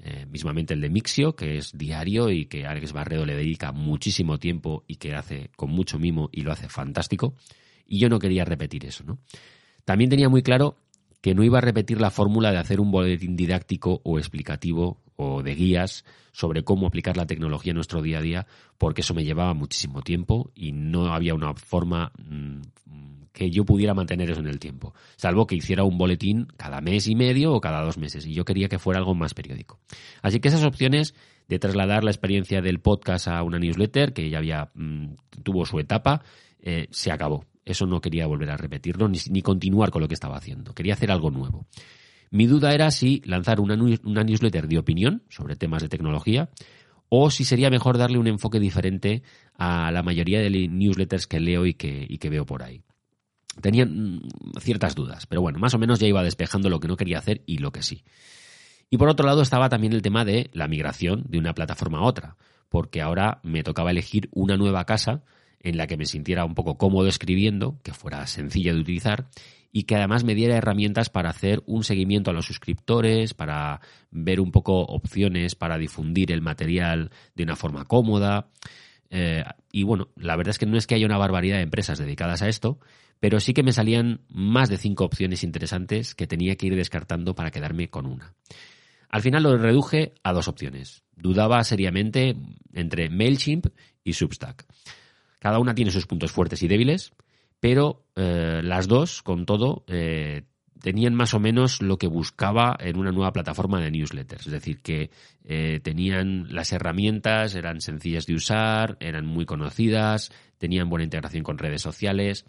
eh, 0.00 0.26
mismamente 0.26 0.74
el 0.74 0.82
de 0.82 0.90
Mixio, 0.90 1.34
que 1.34 1.56
es 1.56 1.72
diario 1.72 2.30
y 2.30 2.44
que 2.44 2.66
Alex 2.66 2.92
Barredo 2.92 3.24
le 3.24 3.36
dedica 3.36 3.72
muchísimo 3.72 4.38
tiempo 4.38 4.84
y 4.86 4.96
que 4.96 5.14
hace 5.14 5.50
con 5.56 5.70
mucho 5.70 5.98
mimo 5.98 6.28
y 6.30 6.42
lo 6.42 6.52
hace 6.52 6.68
fantástico. 6.68 7.36
Y 7.86 8.00
yo 8.00 8.10
no 8.10 8.18
quería 8.18 8.44
repetir 8.44 8.84
eso, 8.84 9.02
¿no? 9.04 9.18
También 9.88 10.10
tenía 10.10 10.28
muy 10.28 10.42
claro 10.42 10.76
que 11.22 11.34
no 11.34 11.42
iba 11.42 11.56
a 11.56 11.62
repetir 11.62 11.98
la 11.98 12.10
fórmula 12.10 12.52
de 12.52 12.58
hacer 12.58 12.78
un 12.78 12.90
boletín 12.90 13.36
didáctico 13.36 14.02
o 14.04 14.18
explicativo 14.18 14.98
o 15.16 15.42
de 15.42 15.54
guías 15.54 16.04
sobre 16.30 16.62
cómo 16.62 16.86
aplicar 16.86 17.16
la 17.16 17.24
tecnología 17.24 17.70
en 17.70 17.76
nuestro 17.76 18.02
día 18.02 18.18
a 18.18 18.20
día, 18.20 18.46
porque 18.76 19.00
eso 19.00 19.14
me 19.14 19.24
llevaba 19.24 19.54
muchísimo 19.54 20.02
tiempo 20.02 20.50
y 20.54 20.72
no 20.72 21.14
había 21.14 21.34
una 21.34 21.54
forma 21.54 22.12
mm, 22.18 22.60
que 23.32 23.50
yo 23.50 23.64
pudiera 23.64 23.94
mantener 23.94 24.30
eso 24.30 24.40
en 24.40 24.48
el 24.48 24.58
tiempo, 24.58 24.92
salvo 25.16 25.46
que 25.46 25.56
hiciera 25.56 25.84
un 25.84 25.96
boletín 25.96 26.48
cada 26.58 26.82
mes 26.82 27.08
y 27.08 27.14
medio 27.14 27.54
o 27.54 27.60
cada 27.62 27.80
dos 27.80 27.96
meses, 27.96 28.26
y 28.26 28.34
yo 28.34 28.44
quería 28.44 28.68
que 28.68 28.78
fuera 28.78 28.98
algo 28.98 29.14
más 29.14 29.32
periódico. 29.32 29.78
Así 30.20 30.38
que 30.38 30.48
esas 30.48 30.64
opciones 30.64 31.14
de 31.48 31.58
trasladar 31.58 32.04
la 32.04 32.10
experiencia 32.10 32.60
del 32.60 32.80
podcast 32.80 33.26
a 33.28 33.42
una 33.42 33.58
newsletter, 33.58 34.12
que 34.12 34.28
ya 34.28 34.36
había 34.36 34.70
mm, 34.74 35.14
tuvo 35.42 35.64
su 35.64 35.78
etapa, 35.78 36.20
eh, 36.60 36.88
se 36.90 37.10
acabó. 37.10 37.46
Eso 37.68 37.86
no 37.86 38.00
quería 38.00 38.26
volver 38.26 38.50
a 38.50 38.56
repetirlo 38.56 39.08
ni, 39.08 39.42
continuar 39.42 39.90
con 39.90 40.00
lo 40.00 40.08
que 40.08 40.14
estaba 40.14 40.38
haciendo. 40.38 40.74
Quería 40.74 40.94
hacer 40.94 41.10
algo 41.10 41.30
nuevo. 41.30 41.66
Mi 42.30 42.46
duda 42.46 42.72
era 42.72 42.90
si 42.90 43.20
lanzar 43.26 43.60
una, 43.60 43.76
newsletter 43.76 44.68
de 44.68 44.78
opinión 44.78 45.22
sobre 45.28 45.54
temas 45.54 45.82
de 45.82 45.90
tecnología 45.90 46.48
o 47.10 47.30
si 47.30 47.44
sería 47.44 47.68
mejor 47.68 47.98
darle 47.98 48.16
un 48.16 48.26
enfoque 48.26 48.58
diferente 48.58 49.22
a 49.54 49.90
la 49.92 50.02
mayoría 50.02 50.40
de 50.40 50.50
newsletters 50.50 51.26
que 51.26 51.40
leo 51.40 51.66
y 51.66 51.74
que, 51.74 52.06
y 52.08 52.16
que 52.16 52.30
veo 52.30 52.46
por 52.46 52.62
ahí. 52.62 52.82
Tenía 53.60 53.84
mm, 53.84 54.22
ciertas 54.60 54.94
dudas, 54.94 55.26
pero 55.26 55.42
bueno, 55.42 55.58
más 55.58 55.74
o 55.74 55.78
menos 55.78 55.98
ya 55.98 56.06
iba 56.06 56.22
despejando 56.22 56.70
lo 56.70 56.80
que 56.80 56.88
no 56.88 56.96
quería 56.96 57.18
hacer 57.18 57.42
y 57.44 57.58
lo 57.58 57.70
que 57.70 57.82
sí. 57.82 58.02
Y 58.88 58.96
por 58.96 59.10
otro 59.10 59.26
lado 59.26 59.42
estaba 59.42 59.68
también 59.68 59.92
el 59.92 60.00
tema 60.00 60.24
de 60.24 60.48
la 60.54 60.68
migración 60.68 61.24
de 61.28 61.38
una 61.38 61.52
plataforma 61.52 61.98
a 61.98 62.04
otra, 62.04 62.36
porque 62.70 63.02
ahora 63.02 63.40
me 63.42 63.62
tocaba 63.62 63.90
elegir 63.90 64.30
una 64.32 64.56
nueva 64.56 64.86
casa 64.86 65.22
en 65.60 65.76
la 65.76 65.86
que 65.86 65.96
me 65.96 66.06
sintiera 66.06 66.44
un 66.44 66.54
poco 66.54 66.78
cómodo 66.78 67.08
escribiendo, 67.08 67.78
que 67.82 67.92
fuera 67.92 68.26
sencilla 68.26 68.72
de 68.72 68.80
utilizar 68.80 69.28
y 69.72 69.84
que 69.84 69.96
además 69.96 70.24
me 70.24 70.34
diera 70.34 70.56
herramientas 70.56 71.10
para 71.10 71.30
hacer 71.30 71.62
un 71.66 71.84
seguimiento 71.84 72.30
a 72.30 72.34
los 72.34 72.46
suscriptores, 72.46 73.34
para 73.34 73.80
ver 74.10 74.40
un 74.40 74.50
poco 74.50 74.80
opciones 74.80 75.54
para 75.54 75.76
difundir 75.76 76.32
el 76.32 76.40
material 76.40 77.10
de 77.34 77.42
una 77.42 77.56
forma 77.56 77.84
cómoda. 77.84 78.48
Eh, 79.10 79.44
y 79.70 79.82
bueno, 79.82 80.08
la 80.16 80.36
verdad 80.36 80.50
es 80.50 80.58
que 80.58 80.66
no 80.66 80.78
es 80.78 80.86
que 80.86 80.94
haya 80.94 81.06
una 81.06 81.18
barbaridad 81.18 81.56
de 81.56 81.62
empresas 81.62 81.98
dedicadas 81.98 82.42
a 82.42 82.48
esto, 82.48 82.78
pero 83.20 83.40
sí 83.40 83.52
que 83.52 83.62
me 83.62 83.72
salían 83.72 84.20
más 84.28 84.68
de 84.68 84.78
cinco 84.78 85.04
opciones 85.04 85.42
interesantes 85.44 86.14
que 86.14 86.26
tenía 86.26 86.56
que 86.56 86.66
ir 86.66 86.76
descartando 86.76 87.34
para 87.34 87.50
quedarme 87.50 87.88
con 87.88 88.06
una. 88.06 88.34
Al 89.10 89.22
final 89.22 89.42
lo 89.42 89.56
reduje 89.56 90.14
a 90.22 90.32
dos 90.32 90.48
opciones. 90.48 91.02
Dudaba 91.16 91.62
seriamente 91.64 92.36
entre 92.72 93.08
MailChimp 93.10 93.66
y 94.04 94.12
Substack. 94.12 94.66
Cada 95.38 95.58
una 95.58 95.74
tiene 95.74 95.90
sus 95.90 96.06
puntos 96.06 96.32
fuertes 96.32 96.62
y 96.62 96.68
débiles, 96.68 97.12
pero 97.60 98.04
eh, 98.16 98.60
las 98.62 98.88
dos, 98.88 99.22
con 99.22 99.46
todo, 99.46 99.84
eh, 99.88 100.42
tenían 100.80 101.14
más 101.14 101.34
o 101.34 101.40
menos 101.40 101.82
lo 101.82 101.98
que 101.98 102.06
buscaba 102.06 102.76
en 102.78 102.98
una 102.98 103.12
nueva 103.12 103.32
plataforma 103.32 103.80
de 103.80 103.90
newsletters. 103.90 104.46
Es 104.46 104.52
decir, 104.52 104.80
que 104.80 105.10
eh, 105.44 105.80
tenían 105.82 106.46
las 106.54 106.72
herramientas, 106.72 107.54
eran 107.54 107.80
sencillas 107.80 108.26
de 108.26 108.34
usar, 108.34 108.96
eran 109.00 109.26
muy 109.26 109.44
conocidas, 109.44 110.30
tenían 110.58 110.88
buena 110.88 111.04
integración 111.04 111.42
con 111.42 111.58
redes 111.58 111.82
sociales. 111.82 112.44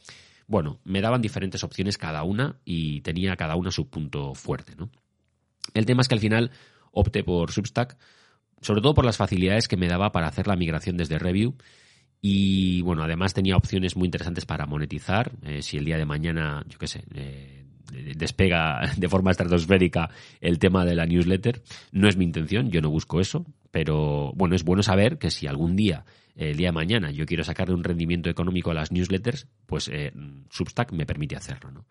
Bueno, 0.48 0.80
me 0.84 1.02
daban 1.02 1.22
diferentes 1.22 1.64
opciones 1.64 1.98
cada 1.98 2.24
una 2.24 2.60
y 2.66 3.02
tenía 3.02 3.36
cada 3.36 3.56
una 3.56 3.72
su 3.72 3.90
punto 3.90 4.34
fuerte. 4.34 4.74
El 5.74 5.86
tema 5.86 6.02
es 6.02 6.08
que 6.08 6.16
al 6.16 6.22
final 6.22 6.52
opté 6.92 7.24
por 7.24 7.52
Substack, 7.52 7.98
sobre 8.62 8.82
todo 8.82 8.94
por 8.94 9.06
las 9.06 9.18
facilidades 9.18 9.68
que 9.68 9.78
me 9.78 9.88
daba 9.88 10.12
para 10.12 10.28
hacer 10.28 10.48
la 10.48 10.56
migración 10.56 10.98
desde 10.98 11.20
Review 11.20 11.56
y 12.22 12.82
bueno, 12.82 13.04
además 13.04 13.34
tenía 13.34 13.56
opciones 13.56 13.96
muy 13.96 14.06
interesantes 14.06 14.46
para 14.46 14.66
monetizar. 14.66 15.32
Eh, 15.44 15.62
si 15.62 15.78
el 15.78 15.86
día 15.86 15.98
de 15.98 16.06
mañana, 16.06 16.64
yo 16.68 16.78
qué 16.78 16.88
sé, 16.88 17.04
eh, 17.14 17.64
despega 18.16 18.82
de 18.98 19.08
forma 19.08 19.32
estratosférica 19.32 20.10
el 20.42 20.60
tema 20.60 20.86
de 20.86 20.96
la 20.96 21.06
newsletter, 21.06 21.62
no 21.92 22.08
es 22.10 22.18
mi 22.18 22.26
intención, 22.26 22.72
yo 22.72 22.82
no 22.82 22.90
busco 22.90 23.22
eso, 23.22 23.46
pero 23.72 24.34
bueno, 24.36 24.56
es 24.56 24.64
bueno 24.64 24.84
saber 24.84 25.18
que 25.18 25.32
si 25.32 25.48
algún 25.48 25.76
día, 25.76 26.04
el 26.36 26.58
día 26.58 26.70
de 26.70 26.74
mañana, 26.74 27.12
yo 27.12 27.26
quiero 27.26 27.44
sacarle 27.44 27.74
un 27.74 27.84
rendimiento 27.84 28.30
económico 28.30 28.72
a 28.72 28.74
las 28.74 28.92
newsletters, 28.92 29.48
pues 29.66 29.88
eh, 29.88 30.12
Substack 30.50 30.92
me 30.92 31.06
permite 31.06 31.38
hacerlo. 31.38 31.72
¿no? 31.72 31.86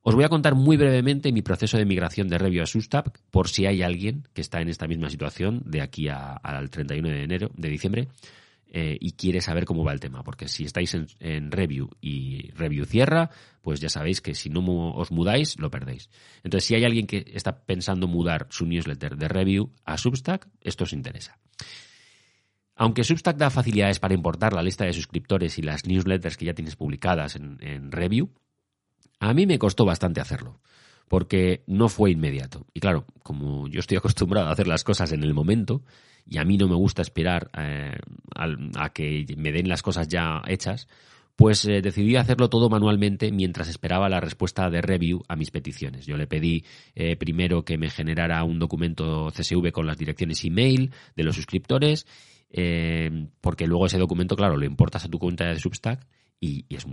Os 0.00 0.14
voy 0.14 0.24
a 0.24 0.28
contar 0.28 0.54
muy 0.54 0.76
brevemente 0.78 1.30
mi 1.30 1.42
proceso 1.42 1.76
de 1.76 1.84
migración 1.84 2.28
de 2.28 2.38
Review 2.38 2.62
a 2.62 2.66
Substack, 2.66 3.20
por 3.30 3.48
si 3.48 3.66
hay 3.66 3.82
alguien 3.82 4.26
que 4.32 4.40
está 4.40 4.62
en 4.62 4.68
esta 4.68 4.88
misma 4.88 5.10
situación 5.10 5.62
de 5.66 5.82
aquí 5.82 6.08
al 6.08 6.70
31 6.70 7.08
de 7.08 7.22
enero, 7.22 7.50
de 7.54 7.68
diciembre 7.68 8.08
eh, 8.74 8.96
y 8.98 9.12
quiere 9.12 9.42
saber 9.42 9.66
cómo 9.66 9.84
va 9.84 9.92
el 9.92 10.00
tema, 10.00 10.24
porque 10.24 10.48
si 10.48 10.64
estáis 10.64 10.94
en, 10.94 11.50
review 11.50 11.90
y 12.00 12.50
review 12.52 12.86
cierra, 12.86 13.28
pues 13.60 13.80
ya 13.80 13.90
sabéis 13.90 14.22
que 14.22 14.34
si 14.34 14.48
no 14.48 14.62
os 14.94 15.10
mudáis, 15.10 15.58
lo 15.58 15.70
perdéis. 15.70 16.08
Entonces, 16.42 16.68
si 16.68 16.74
hay 16.74 16.86
alguien 16.86 17.06
que 17.06 17.30
está 17.34 17.66
pensando 17.66 18.08
mudar 18.08 18.46
su 18.48 18.64
newsletter 18.64 19.18
de 19.18 19.28
review 19.28 19.74
a 19.84 19.98
Substack, 19.98 20.48
esto 20.62 20.84
os 20.84 20.94
interesa. 20.94 21.38
Aunque 22.74 23.04
Substack 23.04 23.36
da 23.36 23.50
facilidades 23.50 24.00
para 24.00 24.14
importar 24.14 24.54
la 24.54 24.62
lista 24.62 24.86
de 24.86 24.94
suscriptores 24.94 25.58
y 25.58 25.62
las 25.62 25.84
newsletters 25.84 26.38
que 26.38 26.46
ya 26.46 26.54
tienes 26.54 26.74
publicadas 26.74 27.36
en, 27.36 27.58
en 27.60 27.92
review, 27.92 28.30
a 29.20 29.34
mí 29.34 29.46
me 29.46 29.58
costó 29.58 29.84
bastante 29.84 30.22
hacerlo 30.22 30.62
porque 31.08 31.62
no 31.66 31.90
fue 31.90 32.12
inmediato. 32.12 32.64
Y 32.72 32.80
claro, 32.80 33.04
como 33.22 33.68
yo 33.68 33.80
estoy 33.80 33.98
acostumbrado 33.98 34.48
a 34.48 34.52
hacer 34.52 34.66
las 34.66 34.82
cosas 34.82 35.12
en 35.12 35.22
el 35.22 35.34
momento, 35.34 35.82
y 36.26 36.38
a 36.38 36.44
mí 36.44 36.56
no 36.56 36.68
me 36.68 36.76
gusta 36.76 37.02
esperar 37.02 37.50
eh, 37.56 37.96
a, 38.34 38.88
que 38.90 39.26
me 39.36 39.52
den 39.52 39.68
las 39.68 39.82
cosas 39.82 40.08
ya 40.08 40.42
hechas, 40.46 40.88
pues 41.36 41.64
eh, 41.64 41.80
decidí 41.80 42.16
hacerlo 42.16 42.48
todo 42.48 42.68
manualmente 42.68 43.32
mientras 43.32 43.68
esperaba 43.68 44.08
la 44.08 44.20
respuesta 44.20 44.68
de 44.70 44.82
review 44.82 45.22
a 45.28 45.36
mis 45.36 45.50
peticiones. 45.50 46.06
Yo 46.06 46.16
le 46.16 46.26
pedí 46.26 46.64
eh, 46.94 47.16
primero 47.16 47.64
que 47.64 47.78
me 47.78 47.90
generara 47.90 48.44
un 48.44 48.58
documento 48.58 49.28
CSV 49.30 49.72
con 49.72 49.86
las 49.86 49.98
direcciones 49.98 50.44
email 50.44 50.92
de 51.16 51.24
los 51.24 51.36
suscriptores, 51.36 52.06
eh, 52.50 53.28
porque 53.40 53.66
luego 53.66 53.86
ese 53.86 53.98
documento, 53.98 54.36
claro, 54.36 54.56
lo 54.56 54.64
importas 54.66 55.04
a 55.04 55.08
tu 55.08 55.18
cuenta 55.18 55.46
de 55.46 55.58
Substack 55.58 56.06
y, 56.38 56.66
es, 56.68 56.86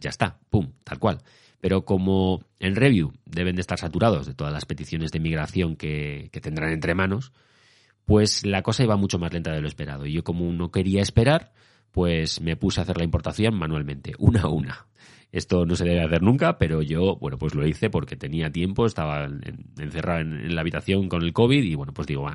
ya 0.00 0.10
está, 0.10 0.38
pum, 0.50 0.72
tal 0.82 0.98
cual. 0.98 1.22
Pero 1.60 1.84
como 1.84 2.44
en 2.58 2.74
review 2.74 3.12
deben 3.24 3.54
de 3.54 3.60
estar 3.60 3.78
saturados 3.78 4.26
de 4.26 4.34
todas 4.34 4.52
las 4.52 4.66
peticiones 4.66 5.12
de 5.12 5.20
migración 5.20 5.76
que, 5.76 6.30
que 6.32 6.40
tendrán 6.40 6.72
entre 6.72 6.94
manos, 6.94 7.32
pues 8.04 8.44
la 8.44 8.62
cosa 8.62 8.84
iba 8.84 8.96
mucho 8.96 9.18
más 9.18 9.32
lenta 9.32 9.52
de 9.52 9.60
lo 9.60 9.68
esperado. 9.68 10.06
Y 10.06 10.12
yo 10.12 10.24
como 10.24 10.50
no 10.52 10.70
quería 10.70 11.02
esperar, 11.02 11.52
pues 11.90 12.40
me 12.40 12.56
puse 12.56 12.80
a 12.80 12.82
hacer 12.82 12.98
la 12.98 13.04
importación 13.04 13.54
manualmente, 13.54 14.14
una 14.18 14.42
a 14.42 14.48
una. 14.48 14.86
Esto 15.32 15.66
no 15.66 15.74
se 15.74 15.84
debe 15.84 16.02
hacer 16.02 16.22
nunca, 16.22 16.58
pero 16.58 16.80
yo, 16.80 17.16
bueno, 17.16 17.38
pues 17.38 17.54
lo 17.54 17.66
hice 17.66 17.90
porque 17.90 18.16
tenía 18.16 18.50
tiempo, 18.50 18.86
estaba 18.86 19.24
encerrado 19.78 20.20
en, 20.20 20.54
la 20.54 20.60
habitación 20.60 21.08
con 21.08 21.22
el 21.22 21.32
COVID 21.32 21.62
y, 21.62 21.74
bueno, 21.74 21.92
pues 21.92 22.06
digo, 22.06 22.28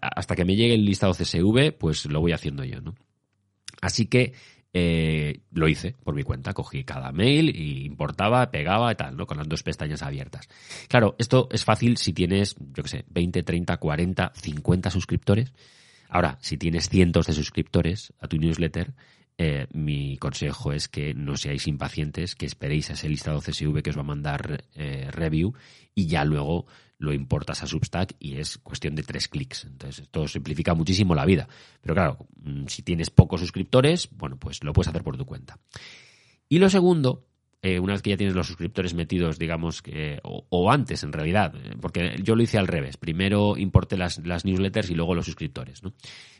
hasta 0.00 0.34
que 0.34 0.44
me 0.44 0.56
llegue 0.56 0.74
el 0.74 0.84
listado 0.84 1.12
CSV, 1.12 1.72
pues 1.78 2.06
lo 2.06 2.20
voy 2.20 2.32
haciendo 2.32 2.64
yo, 2.64 2.80
¿no? 2.80 2.94
Así 3.82 4.06
que 4.06 4.32
eh, 4.72 5.40
lo 5.52 5.68
hice 5.68 5.94
por 6.02 6.14
mi 6.14 6.22
cuenta, 6.22 6.54
cogí 6.54 6.84
cada 6.84 7.12
mail 7.12 7.54
y 7.54 7.84
importaba, 7.84 8.50
pegaba 8.50 8.92
y 8.92 8.94
tal, 8.94 9.16
¿no? 9.16 9.26
Con 9.26 9.38
las 9.38 9.48
dos 9.48 9.62
pestañas 9.62 10.02
abiertas. 10.02 10.48
Claro, 10.88 11.14
esto 11.18 11.48
es 11.50 11.64
fácil 11.64 11.96
si 11.96 12.12
tienes, 12.12 12.56
yo 12.58 12.82
qué 12.82 12.88
sé, 12.88 13.04
20, 13.10 13.42
30, 13.42 13.76
40, 13.76 14.32
50 14.34 14.90
suscriptores 14.90 15.52
Ahora, 16.12 16.36
si 16.42 16.58
tienes 16.58 16.90
cientos 16.90 17.26
de 17.26 17.32
suscriptores 17.32 18.12
a 18.20 18.28
tu 18.28 18.36
newsletter, 18.36 18.92
eh, 19.38 19.66
mi 19.72 20.18
consejo 20.18 20.74
es 20.74 20.86
que 20.86 21.14
no 21.14 21.38
seáis 21.38 21.66
impacientes, 21.66 22.34
que 22.34 22.44
esperéis 22.44 22.90
a 22.90 22.92
ese 22.92 23.08
listado 23.08 23.40
CSV 23.40 23.80
que 23.82 23.88
os 23.88 23.96
va 23.96 24.02
a 24.02 24.04
mandar 24.04 24.64
eh, 24.74 25.08
review 25.10 25.54
y 25.94 26.08
ya 26.08 26.26
luego 26.26 26.66
lo 27.02 27.12
importas 27.12 27.62
a 27.62 27.66
Substack 27.66 28.14
y 28.20 28.36
es 28.36 28.58
cuestión 28.58 28.94
de 28.94 29.02
tres 29.02 29.26
clics. 29.26 29.64
Entonces, 29.64 30.04
esto 30.04 30.28
simplifica 30.28 30.72
muchísimo 30.74 31.16
la 31.16 31.26
vida. 31.26 31.48
Pero 31.80 31.94
claro, 31.94 32.26
mm, 32.44 32.66
si 32.68 32.82
tienes 32.82 33.10
pocos 33.10 33.40
suscriptores, 33.40 34.08
bueno, 34.12 34.38
pues 34.38 34.62
lo 34.62 34.72
puedes 34.72 34.88
hacer 34.88 35.02
por 35.02 35.16
tu 35.16 35.26
cuenta. 35.26 35.58
Y 36.48 36.58
lo 36.58 36.70
segundo 36.70 37.26
eh, 37.64 37.78
una 37.78 37.92
vez 37.92 38.02
que 38.02 38.10
ya 38.10 38.16
tienes 38.16 38.34
los 38.34 38.48
suscriptores 38.48 38.92
metidos, 38.92 39.38
digamos, 39.38 39.82
que, 39.82 40.18
o, 40.24 40.72
antes 40.72 41.04
en 41.04 41.12
realidad, 41.12 41.54
eh, 41.54 41.76
porque 41.80 42.16
yo 42.22 42.34
lo 42.34 42.42
hice 42.42 42.58
al 42.58 42.66
revés. 42.66 42.96
Primero 42.96 43.56
importé 43.56 43.96
las, 43.96 44.18
newsletters 44.44 44.90
y 44.90 44.96
luego 44.96 45.14
los 45.14 45.26
suscriptores. 45.26 45.82
¿no? 45.84 45.92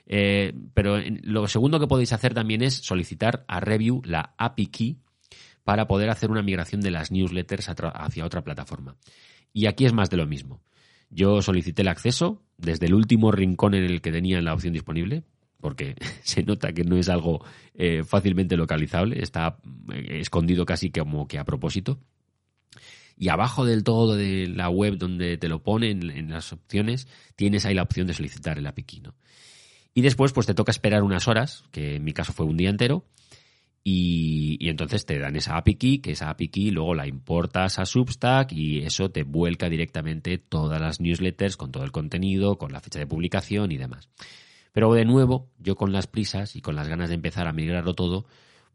Eh, 0.07 0.53
pero 0.75 0.99
lo 1.23 1.47
segundo 1.47 1.79
que 1.79 1.87
podéis 1.87 2.13
hacer 2.13 2.35
también 2.35 2.63
es 2.63 2.75
solicitar 2.75 3.45
a 3.47 3.61
Review 3.61 4.03
la 4.05 4.35
API 4.37 4.67
Key 4.67 4.97
para 5.63 5.87
poder 5.87 6.11
hacer 6.11 6.31
una 6.31 6.43
migración 6.43 6.81
de 6.81 6.91
las 6.91 7.13
newsletters 7.13 7.69
hacia 7.69 8.27
otra 8.27 8.43
plataforma. 8.43 8.97
Y 9.53 9.67
aquí 9.67 9.85
es 9.85 9.93
más 9.93 10.11
de 10.11 10.17
lo 10.17 10.27
mismo. 10.27 10.63
Yo 11.11 11.43
solicité 11.43 11.83
el 11.83 11.89
acceso 11.89 12.43
desde 12.57 12.87
el 12.87 12.95
último 12.95 13.33
rincón 13.33 13.75
en 13.75 13.85
el 13.85 14.01
que 14.01 14.13
tenía 14.13 14.41
la 14.41 14.55
opción 14.55 14.73
disponible, 14.73 15.25
porque 15.61 15.95
se 16.23 16.43
nota 16.43 16.73
que 16.73 16.85
no 16.85 16.97
es 16.97 17.09
algo 17.09 17.45
eh, 17.75 18.03
fácilmente 18.05 18.57
localizable, 18.57 19.23
está 19.23 19.59
eh, 19.93 20.21
escondido 20.21 20.65
casi 20.65 20.91
como 20.91 21.27
que 21.29 21.39
a 21.39 21.45
propósito. 21.45 21.99
Y 23.17 23.29
abajo 23.29 23.65
del 23.65 23.85
todo 23.85 24.17
de 24.17 24.49
la 24.49 24.71
web 24.71 24.97
donde 24.97 25.37
te 25.37 25.49
lo 25.49 25.63
ponen 25.63 26.11
en 26.11 26.31
las 26.31 26.53
opciones, 26.53 27.07
tienes 27.37 27.67
ahí 27.67 27.75
la 27.75 27.83
opción 27.83 28.07
de 28.07 28.15
solicitar 28.15 28.59
el 28.59 28.67
API 28.67 29.03
Y 29.95 30.01
después, 30.01 30.33
pues 30.33 30.47
te 30.47 30.55
toca 30.55 30.73
esperar 30.73 31.03
unas 31.03 31.29
horas, 31.29 31.65
que 31.71 31.97
en 31.97 32.05
mi 32.05 32.13
caso 32.13 32.33
fue 32.33 32.47
un 32.47 32.57
día 32.57 32.71
entero, 32.71 33.05
y, 33.85 34.69
entonces 34.69 35.05
te 35.05 35.19
dan 35.19 35.35
esa 35.35 35.57
API 35.57 35.75
key, 35.75 35.99
que 35.99 36.13
esa 36.13 36.31
API 36.31 36.49
key 36.49 36.71
luego 36.71 36.95
la 36.95 37.07
importas 37.07 37.79
a 37.79 37.85
Substack 37.85 38.53
y 38.53 38.79
eso 38.79 39.11
te 39.11 39.25
vuelca 39.25 39.69
directamente 39.69 40.39
todas 40.39 40.81
las 40.81 41.01
newsletters 41.01 41.57
con 41.57 41.73
todo 41.73 41.85
el 41.85 41.91
contenido, 41.91 42.59
con 42.59 42.73
la 42.73 42.81
fecha 42.81 43.01
de 43.01 43.07
publicación 43.07 43.73
y 43.73 43.79
demás. 43.79 44.09
Pero 44.73 44.93
de 44.95 45.05
nuevo, 45.05 45.51
yo 45.59 45.75
con 45.75 45.93
las 45.93 46.07
prisas 46.07 46.55
y 46.55 46.61
con 46.63 46.77
las 46.77 46.89
ganas 46.89 47.09
de 47.09 47.17
empezar 47.17 47.49
a 47.49 47.53
migrarlo 47.53 47.95
todo, 47.95 48.27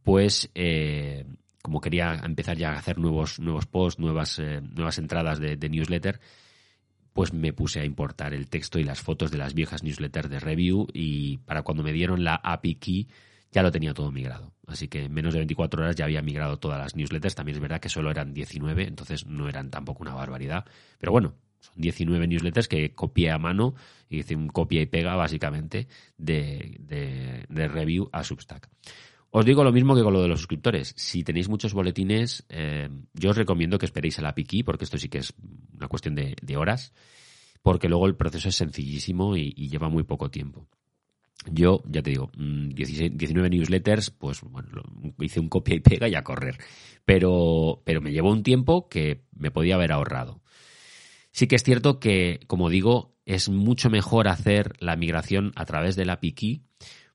pues 0.03 0.51
eh, 0.55 1.25
como 1.61 1.81
quería 1.81 2.21
empezar 2.23 2.57
ya 2.57 2.71
a 2.71 2.79
hacer 2.79 2.97
nuevos, 2.97 3.39
nuevos 3.39 3.65
posts, 3.65 3.99
nuevas, 3.99 4.39
eh, 4.39 4.61
nuevas 4.61 4.97
entradas 4.99 5.39
de, 5.39 5.57
newsletter, 5.69 6.19
pues 7.13 7.33
me 7.33 7.51
puse 7.53 7.79
a 7.79 7.85
importar 7.85 8.33
el 8.33 8.49
texto 8.49 8.77
y 8.77 8.83
las 8.83 9.01
fotos 9.01 9.31
de 9.31 9.37
las 9.37 9.53
viejas 9.53 9.83
newsletters 9.83 10.29
de 10.29 10.39
review 10.39 10.87
y 10.93 11.37
para 11.39 11.63
cuando 11.63 11.81
me 11.81 11.93
dieron 11.93 12.23
la 12.23 12.35
API 12.35 12.75
key 12.75 13.07
ya 13.51 13.63
lo 13.63 13.71
tenía 13.71 13.93
todo 13.93 14.11
migrado. 14.11 14.53
Así 14.65 14.87
que 14.87 15.05
en 15.05 15.13
menos 15.13 15.33
de 15.33 15.39
24 15.39 15.81
horas 15.81 15.95
ya 15.95 16.05
había 16.05 16.21
migrado 16.21 16.57
todas 16.57 16.79
las 16.79 16.95
newsletters. 16.95 17.35
También 17.35 17.55
es 17.55 17.61
verdad 17.61 17.79
que 17.79 17.89
solo 17.89 18.11
eran 18.11 18.33
19, 18.33 18.83
entonces 18.83 19.25
no 19.25 19.47
eran 19.47 19.69
tampoco 19.69 20.03
una 20.03 20.13
barbaridad. 20.13 20.65
Pero 20.99 21.11
bueno, 21.11 21.35
son 21.59 21.73
19 21.77 22.27
newsletters 22.27 22.67
que 22.67 22.93
copié 22.93 23.31
a 23.31 23.37
mano 23.37 23.75
y 24.09 24.19
hice 24.19 24.35
un 24.35 24.47
copia 24.47 24.81
y 24.81 24.85
pega 24.85 25.15
básicamente 25.15 25.87
de, 26.17 26.77
de, 27.49 27.67
review 27.67 28.09
a 28.11 28.23
Substack. 28.23 28.69
Os 29.29 29.45
digo 29.45 29.63
lo 29.63 29.71
mismo 29.71 29.95
que 29.95 30.03
con 30.03 30.13
lo 30.13 30.21
de 30.21 30.29
los 30.29 30.39
suscriptores. 30.39 30.93
Si 30.95 31.23
tenéis 31.23 31.49
muchos 31.49 31.73
boletines, 31.73 32.45
eh, 32.49 32.89
yo 33.13 33.31
os 33.31 33.37
recomiendo 33.37 33.77
que 33.77 33.85
esperéis 33.85 34.17
a 34.19 34.21
la 34.21 34.33
Key, 34.33 34.63
porque 34.63 34.85
esto 34.85 34.97
sí 34.97 35.09
que 35.09 35.19
es 35.19 35.33
una 35.75 35.87
cuestión 35.87 36.15
de, 36.15 36.57
horas, 36.57 36.93
porque 37.61 37.89
luego 37.89 38.07
el 38.07 38.15
proceso 38.15 38.49
es 38.49 38.55
sencillísimo 38.55 39.35
y, 39.35 39.51
lleva 39.67 39.89
muy 39.89 40.03
poco 40.03 40.31
tiempo. 40.31 40.67
Yo, 41.51 41.81
ya 41.87 42.01
te 42.01 42.11
digo, 42.11 42.31
19 42.35 43.49
mm, 43.49 43.51
newsletters, 43.51 44.11
pues 44.11 44.41
bueno, 44.41 44.83
hice 45.19 45.39
un 45.39 45.49
copia 45.49 45.75
y 45.75 45.79
pega 45.79 46.07
y 46.07 46.15
a 46.15 46.23
correr. 46.23 46.57
Pero, 47.05 47.81
pero 47.85 48.01
me 48.01 48.11
llevó 48.11 48.31
un 48.31 48.43
tiempo 48.43 48.89
que 48.89 49.23
me 49.35 49.51
podía 49.51 49.75
haber 49.75 49.91
ahorrado. 49.91 50.41
Sí 51.31 51.47
que 51.47 51.55
es 51.55 51.63
cierto 51.63 51.99
que, 51.99 52.39
como 52.47 52.69
digo, 52.69 53.15
es 53.25 53.49
mucho 53.49 53.89
mejor 53.89 54.27
hacer 54.27 54.73
la 54.79 54.95
migración 54.95 55.51
a 55.55 55.65
través 55.65 55.95
del 55.95 56.09
API 56.09 56.31
Key 56.33 56.63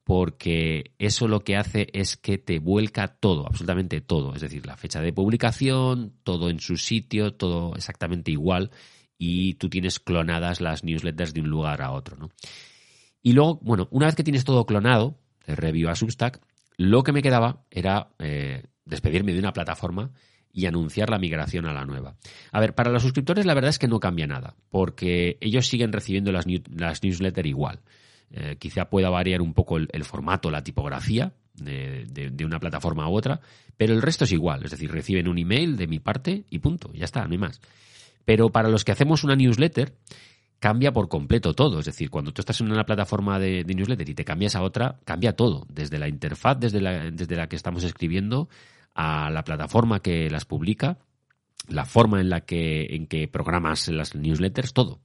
porque 0.04 0.94
eso 0.98 1.28
lo 1.28 1.40
que 1.40 1.56
hace 1.56 1.88
es 1.92 2.16
que 2.16 2.38
te 2.38 2.58
vuelca 2.58 3.08
todo, 3.08 3.46
absolutamente 3.46 4.00
todo, 4.00 4.34
es 4.34 4.40
decir, 4.40 4.66
la 4.66 4.76
fecha 4.76 5.00
de 5.00 5.12
publicación, 5.12 6.14
todo 6.24 6.50
en 6.50 6.60
su 6.60 6.76
sitio, 6.76 7.34
todo 7.34 7.74
exactamente 7.76 8.32
igual 8.32 8.70
y 9.16 9.54
tú 9.54 9.68
tienes 9.68 10.00
clonadas 10.00 10.60
las 10.60 10.82
newsletters 10.82 11.32
de 11.32 11.42
un 11.42 11.50
lugar 11.50 11.82
a 11.82 11.92
otro, 11.92 12.16
¿no? 12.16 12.30
Y 13.22 13.32
luego, 13.32 13.61
bueno, 13.62 13.88
una 13.90 14.06
vez 14.06 14.14
que 14.14 14.24
tienes 14.24 14.44
todo 14.44 14.66
clonado, 14.66 15.18
de 15.46 15.56
review 15.56 15.88
a 15.88 15.94
Substack, 15.94 16.40
lo 16.76 17.02
que 17.02 17.12
me 17.12 17.22
quedaba 17.22 17.64
era 17.70 18.08
eh, 18.18 18.64
despedirme 18.85 19.32
de 19.32 19.38
una 19.38 19.52
plataforma 19.52 20.11
y 20.52 20.66
anunciar 20.66 21.08
la 21.11 21.18
migración 21.18 21.66
a 21.66 21.72
la 21.72 21.85
nueva. 21.85 22.16
A 22.50 22.61
ver, 22.61 22.74
para 22.74 22.90
los 22.90 23.02
suscriptores 23.02 23.46
la 23.46 23.54
verdad 23.54 23.70
es 23.70 23.78
que 23.78 23.88
no 23.88 24.00
cambia 24.00 24.26
nada, 24.26 24.54
porque 24.70 25.38
ellos 25.40 25.66
siguen 25.66 25.92
recibiendo 25.92 26.30
las, 26.32 26.46
las 26.74 27.02
newsletters 27.02 27.48
igual. 27.48 27.80
Eh, 28.30 28.56
quizá 28.58 28.88
pueda 28.88 29.11
variar 29.11 29.42
un 29.42 29.54
poco 29.54 29.76
el, 29.76 30.04
formato, 30.04 30.50
la 30.50 30.64
tipografía 30.64 31.35
de, 31.54 32.06
de, 32.06 32.44
una 32.44 32.58
plataforma 32.58 33.08
u 33.08 33.14
otra, 33.14 33.40
pero 33.76 33.92
el 33.94 34.02
resto 34.02 34.24
es 34.24 34.32
igual, 34.32 34.64
es 34.64 34.70
decir, 34.70 34.90
reciben 34.90 35.28
un 35.28 35.38
email 35.38 35.76
de 35.76 35.87
mi 35.87 35.98
parte 35.98 36.44
y 36.48 36.58
punto, 36.58 36.90
ya 36.94 37.04
está, 37.04 37.26
no 37.26 37.32
hay 37.32 37.38
más. 37.38 37.61
Pero 38.24 38.50
para 38.50 38.70
los 38.70 38.85
que 38.85 38.92
hacemos 38.92 39.24
una 39.24 39.37
newsletter, 39.37 39.94
cambia 40.62 40.92
por 40.92 41.09
completo 41.09 41.55
todo. 41.55 41.81
Es 41.81 41.87
decir, 41.87 42.09
cuando 42.09 42.33
tú 42.33 42.40
estás 42.40 42.61
en 42.61 42.70
una 42.70 42.87
plataforma 42.87 43.40
de, 43.40 43.64
newsletter 43.64 44.09
y 44.09 44.14
te 44.14 44.25
cambias 44.25 44.55
a 44.55 44.62
otra, 44.62 45.01
cambia 45.05 45.35
todo. 45.35 45.66
Desde 45.68 45.98
la 45.98 46.07
interfaz, 46.07 46.57
desde 46.61 46.81
la, 46.81 47.11
desde 47.11 47.35
la 47.35 47.48
que 47.48 47.57
estamos 47.57 47.83
escribiendo, 47.83 48.48
a 48.94 49.29
la 49.31 49.42
plataforma 49.42 49.98
que 49.98 50.31
las 50.31 50.44
publica, 50.44 50.98
la 51.66 51.85
forma 51.85 52.20
en 52.20 52.31
la 52.31 52.42
que, 52.42 52.94
en 52.94 53.09
que 53.09 53.27
programas 53.27 53.88
las 53.88 54.14
newsletters, 54.14 54.72
todo. 54.72 55.01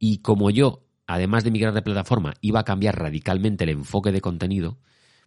Y 0.00 0.18
como 0.18 0.50
yo, 0.50 0.82
además 1.06 1.44
de 1.44 1.52
migrar 1.52 1.72
de 1.72 1.82
plataforma, 1.82 2.34
iba 2.40 2.58
a 2.58 2.64
cambiar 2.64 2.98
radicalmente 2.98 3.62
el 3.62 3.70
enfoque 3.70 4.10
de 4.10 4.20
contenido, 4.20 4.78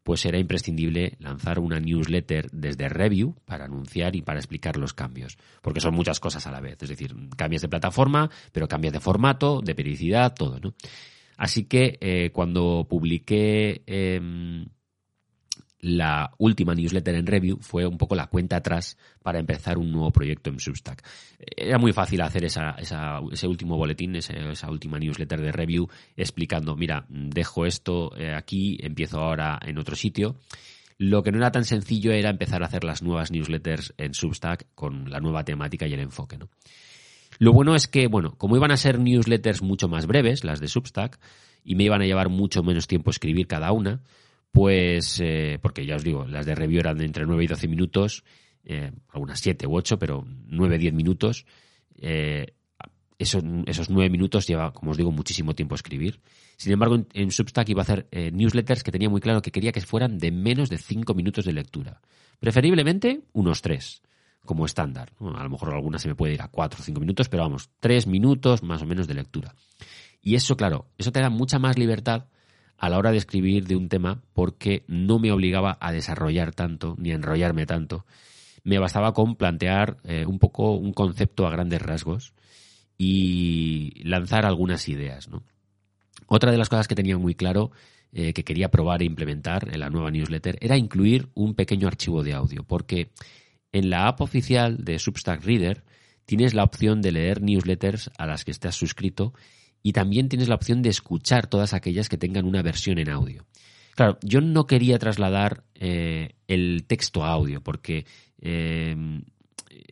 pues 0.03 0.25
era 0.25 0.37
imprescindible 0.37 1.15
lanzar 1.19 1.59
una 1.59 1.79
newsletter 1.79 2.49
desde 2.51 2.89
Review 2.89 3.35
para 3.45 3.65
anunciar 3.65 4.15
y 4.15 4.21
para 4.21 4.39
explicar 4.39 4.77
los 4.77 4.93
cambios, 4.93 5.37
porque 5.61 5.79
son 5.79 5.95
muchas 5.95 6.19
cosas 6.19 6.45
a 6.45 6.51
la 6.51 6.59
vez, 6.59 6.77
es 6.81 6.89
decir, 6.89 7.15
cambias 7.37 7.61
de 7.61 7.69
plataforma, 7.69 8.29
pero 8.51 8.67
cambias 8.67 8.93
de 8.93 8.99
formato, 8.99 9.61
de 9.61 9.75
periodicidad, 9.75 10.33
todo, 10.33 10.59
¿no? 10.59 10.73
Así 11.37 11.65
que 11.65 11.97
eh, 11.99 12.29
cuando 12.31 12.85
publiqué 12.89 13.81
em, 13.87 14.67
la 15.83 16.31
última 16.37 16.73
newsletter 16.73 17.13
en 17.15 17.27
review 17.27 17.57
fue 17.59 17.85
un 17.85 17.97
poco 17.97 18.15
la 18.15 18.27
cuenta 18.27 18.55
atrás 18.55 18.97
para 19.21 19.39
empezar 19.39 19.77
un 19.77 19.91
nuevo 19.91 20.11
proyecto 20.11 20.49
en 20.49 20.57
Substack. 20.57 21.03
Era 21.37 21.77
muy 21.77 21.91
fácil 21.91 22.21
hacer 22.21 22.45
esa, 22.45 22.77
ese 22.79 23.47
último 23.47 23.75
boletín, 23.75 24.15
esa, 24.15 24.71
última 24.71 24.97
newsletter 24.97 25.41
de 25.41 25.51
review 25.51 25.89
explicando, 26.15 26.77
mira, 26.77 27.05
dejo 27.09 27.65
esto 27.65 28.15
eh, 28.15 28.33
aquí, 28.33 28.77
empiezo 28.81 29.19
ahora 29.19 29.59
en 29.61 29.77
otro 29.77 29.97
sitio. 29.97 30.37
Lo 30.99 31.21
que 31.21 31.33
no 31.33 31.39
era 31.39 31.51
tan 31.51 31.65
sencillo 31.65 32.13
era 32.13 32.29
empezar 32.29 32.63
a 32.63 32.67
hacer 32.67 32.85
las 32.85 33.03
nuevas 33.03 33.29
newsletters 33.31 33.93
en 33.97 34.13
Substack 34.13 34.67
con 34.75 35.11
la 35.11 35.19
nueva 35.19 35.43
temática 35.43 35.85
y 35.85 35.93
el 35.93 35.99
enfoque. 35.99 36.37
¿no? 36.37 36.47
Lo 37.39 37.51
bueno 37.51 37.75
es 37.75 37.89
que, 37.89 38.07
bueno, 38.07 38.35
como 38.37 38.55
iban 38.55 38.71
a 38.71 38.77
ser 38.77 38.99
newsletters 38.99 39.61
mucho 39.61 39.89
más 39.89 40.07
breves, 40.07 40.45
las 40.45 40.61
de 40.61 40.69
Substack, 40.69 41.19
y 41.65 41.75
me 41.75 41.83
iban 41.83 42.01
a 42.01 42.05
llevar 42.05 42.29
mucho 42.29 42.63
menos 42.63 42.87
tiempo 42.87 43.09
escribir 43.09 43.47
cada 43.47 43.73
una, 43.73 44.01
pues, 44.53 45.19
eh, 45.19 45.57
porque 45.61 45.83
ya 45.83 45.95
os 45.95 46.03
digo, 46.03 46.27
las 46.27 46.45
de 46.45 46.53
review 46.53 46.79
eran 46.79 46.99
de 46.99 47.05
entre 47.05 47.25
9 47.25 47.43
y 47.43 47.47
12 47.47 47.67
minutos, 47.67 48.23
eh, 48.63 48.91
algunas 49.09 49.39
7 49.39 49.65
u 49.65 49.75
8, 49.75 49.97
pero 49.97 50.23
9-10 50.23 50.93
minutos. 50.93 51.45
Eh, 51.97 52.53
esos, 53.17 53.43
esos 53.65 53.89
9 53.89 54.11
minutos 54.11 54.45
lleva, 54.45 54.71
como 54.71 54.91
os 54.91 54.97
digo, 54.97 55.11
muchísimo 55.11 55.55
tiempo 55.55 55.73
escribir. 55.73 56.21
Sin 56.55 56.71
embargo, 56.71 57.03
en, 57.13 57.31
Substack 57.31 57.67
iba 57.69 57.81
a 57.81 57.83
hacer 57.83 58.07
eh, 58.11 58.29
newsletters 58.31 58.83
que 58.83 58.91
tenía 58.91 59.09
muy 59.09 59.21
claro 59.21 59.41
que 59.41 59.51
quería 59.51 59.71
que 59.71 59.81
fueran 59.81 60.19
de 60.19 60.31
menos 60.31 60.69
de 60.69 60.77
5 60.77 61.15
minutos 61.15 61.45
de 61.45 61.53
lectura. 61.53 61.99
Preferiblemente 62.39 63.21
unos 63.33 63.63
3 63.63 64.03
como 64.45 64.67
estándar. 64.67 65.13
A 65.19 65.43
lo 65.43 65.49
mejor 65.49 65.73
alguna 65.73 65.97
se 65.97 66.09
me 66.09 66.15
puede 66.15 66.35
ir 66.35 66.43
a 66.43 66.49
4 66.49 66.79
o 66.79 66.83
5 66.83 66.99
minutos, 66.99 67.27
pero 67.27 67.41
vamos, 67.41 67.71
3 67.79 68.05
minutos 68.05 68.61
más 68.61 68.83
o 68.83 68.85
menos 68.85 69.07
de 69.07 69.15
lectura. 69.15 69.55
Y 70.21 70.35
eso, 70.35 70.55
claro, 70.55 70.89
eso 70.99 71.11
te 71.11 71.21
da 71.21 71.31
mucha 71.31 71.57
más 71.57 71.79
libertad 71.79 72.27
a 72.83 72.89
la 72.89 72.97
hora 72.97 73.11
de 73.11 73.17
escribir 73.17 73.65
de 73.65 73.77
un 73.77 73.87
tema 73.87 74.21
porque 74.33 74.83
no 74.87 75.17
me 75.17 75.31
obligaba 75.31 75.77
a 75.79 75.93
desarrollar 75.93 76.53
tanto 76.53 76.97
ni 76.99 77.11
a 77.11 77.15
enrollarme 77.15 77.65
tanto. 77.65 78.05
Me 78.65 78.77
bastaba 78.77 79.13
con 79.13 79.37
plantear 79.37 79.95
eh, 80.03 80.25
un 80.25 80.37
poco 80.37 80.73
un 80.73 80.91
concepto 80.91 81.47
a 81.47 81.49
grandes 81.49 81.81
rasgos 81.81 82.33
y 82.97 84.03
lanzar 84.03 84.45
algunas 84.45 84.89
ideas. 84.89 85.29
¿no? 85.29 85.43
Otra 86.27 86.51
de 86.51 86.57
las 86.57 86.67
cosas 86.67 86.89
que 86.89 86.95
tenía 86.95 87.17
muy 87.17 87.35
claro 87.35 87.71
eh, 88.11 88.33
que 88.33 88.43
quería 88.43 88.69
probar 88.69 89.01
e 89.01 89.05
implementar 89.05 89.69
en 89.73 89.79
la 89.79 89.89
nueva 89.89 90.11
newsletter 90.11 90.57
era 90.59 90.75
incluir 90.75 91.29
un 91.35 91.53
pequeño 91.53 91.87
archivo 91.87 92.21
de 92.21 92.33
audio, 92.33 92.65
porque 92.65 93.11
en 93.71 93.89
la 93.89 94.09
app 94.09 94.19
oficial 94.19 94.83
de 94.83 94.99
Substack 94.99 95.41
Reader 95.45 95.85
tienes 96.25 96.53
la 96.53 96.65
opción 96.65 97.01
de 97.01 97.13
leer 97.13 97.41
newsletters 97.41 98.11
a 98.17 98.25
las 98.25 98.43
que 98.43 98.51
estás 98.51 98.75
suscrito 98.75 99.33
y 99.83 99.93
también 99.93 100.29
tienes 100.29 100.47
la 100.47 100.55
opción 100.55 100.81
de 100.81 100.89
escuchar 100.89 101.45
todas 101.45 101.73
aquellas 101.73 102.09
que 102.09 102.17
tengan 102.17 102.45
una 102.45 102.63
versión 102.63 102.97
en 102.97 103.09
audio. 103.09 103.45
Claro, 103.95 104.17
yo 104.23 104.41
no 104.41 104.65
quería 104.65 104.97
trasladar 104.97 105.65
eh, 105.75 106.33
el 106.47 106.85
texto 106.87 107.23
a 107.23 107.31
audio 107.31 107.61
porque 107.61 108.05
eh, 108.41 108.95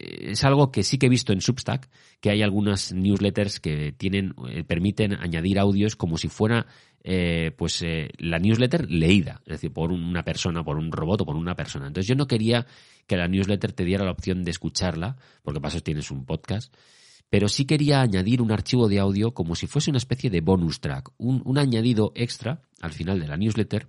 es 0.01 0.43
algo 0.43 0.71
que 0.71 0.83
sí 0.83 0.97
que 0.97 1.05
he 1.05 1.09
visto 1.09 1.33
en 1.33 1.41
Substack, 1.41 1.89
que 2.19 2.29
hay 2.29 2.41
algunas 2.41 2.93
newsletters 2.93 3.59
que 3.59 3.91
tienen, 3.91 4.33
eh, 4.49 4.63
permiten 4.63 5.13
añadir 5.13 5.59
audios 5.59 5.95
como 5.95 6.17
si 6.17 6.27
fuera 6.27 6.65
eh, 7.03 7.51
pues 7.57 7.81
eh, 7.81 8.09
la 8.17 8.39
newsletter 8.39 8.89
leída, 8.89 9.41
es 9.45 9.53
decir, 9.53 9.73
por 9.73 9.91
una 9.91 10.23
persona, 10.23 10.63
por 10.63 10.77
un 10.77 10.91
robot 10.91 11.21
o 11.21 11.25
por 11.25 11.35
una 11.35 11.55
persona. 11.55 11.87
Entonces 11.87 12.07
yo 12.07 12.15
no 12.15 12.27
quería 12.27 12.65
que 13.07 13.17
la 13.17 13.27
newsletter 13.27 13.73
te 13.73 13.85
diera 13.85 14.05
la 14.05 14.11
opción 14.11 14.43
de 14.43 14.51
escucharla, 14.51 15.17
porque 15.43 15.59
paso 15.59 15.81
tienes 15.81 16.11
un 16.11 16.25
podcast, 16.25 16.73
pero 17.31 17.47
sí 17.47 17.63
quería 17.63 18.01
añadir 18.01 18.41
un 18.41 18.51
archivo 18.51 18.89
de 18.89 18.99
audio 18.99 19.33
como 19.33 19.55
si 19.55 19.65
fuese 19.65 19.89
una 19.89 19.99
especie 19.99 20.29
de 20.29 20.41
bonus 20.41 20.81
track, 20.81 21.11
un, 21.17 21.41
un 21.45 21.57
añadido 21.57 22.11
extra 22.13 22.61
al 22.81 22.91
final 22.91 23.21
de 23.21 23.27
la 23.27 23.37
newsletter 23.37 23.87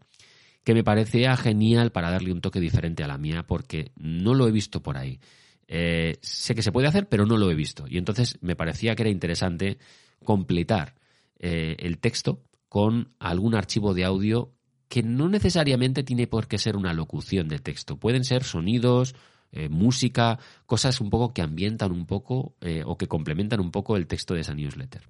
que 0.63 0.75
me 0.75 0.85
parecía 0.85 1.37
genial 1.37 1.91
para 1.91 2.13
darle 2.13 2.31
un 2.31 2.41
toque 2.41 2.61
diferente 2.61 3.03
a 3.03 3.09
la 3.09 3.19
mía, 3.19 3.45
porque 3.45 3.91
no 3.97 4.35
lo 4.35 4.47
he 4.47 4.53
visto 4.53 4.81
por 4.81 4.97
ahí. 4.97 5.19
Eh, 5.67 6.19
sé 6.23 6.55
que 6.55 6.63
se 6.63 6.71
puede 6.71 6.87
hacer, 6.87 7.09
pero 7.09 7.27
no 7.27 7.37
lo 7.37 7.51
he 7.51 7.55
visto. 7.57 7.85
Y 7.89 7.99
entonces 7.99 8.39
me 8.43 8.55
parecía 8.55 8.95
que 8.95 9.03
era 9.03 9.11
interesante 9.11 9.79
completar 10.25 10.95
eh, 11.41 11.75
el 11.81 11.99
texto 11.99 12.45
con 12.69 13.13
algún 13.19 13.57
archivo 13.57 13.93
de 13.93 14.05
audio 14.05 14.53
que 14.89 15.03
no 15.03 15.29
necesariamente 15.29 16.05
tiene 16.05 16.29
por 16.29 16.47
qué 16.47 16.59
ser 16.59 16.77
una 16.77 16.93
locución 16.93 17.49
de 17.49 17.59
texto. 17.59 17.99
Pueden 17.99 18.23
ser 18.23 18.45
sonidos, 18.45 19.17
eh, 19.53 19.69
música, 19.69 20.39
cosas 20.67 21.01
un 21.01 21.11
poco 21.11 21.33
que 21.33 21.43
ambientan 21.43 21.93
un 21.93 22.07
poco 22.07 22.57
eh, 22.61 22.83
o 22.85 22.97
que 22.97 23.09
complementan 23.09 23.61
un 23.61 23.71
poco 23.71 23.97
el 23.97 24.07
texto 24.07 24.35
de 24.35 24.41
esa 24.41 24.55
newsletter. 24.55 25.09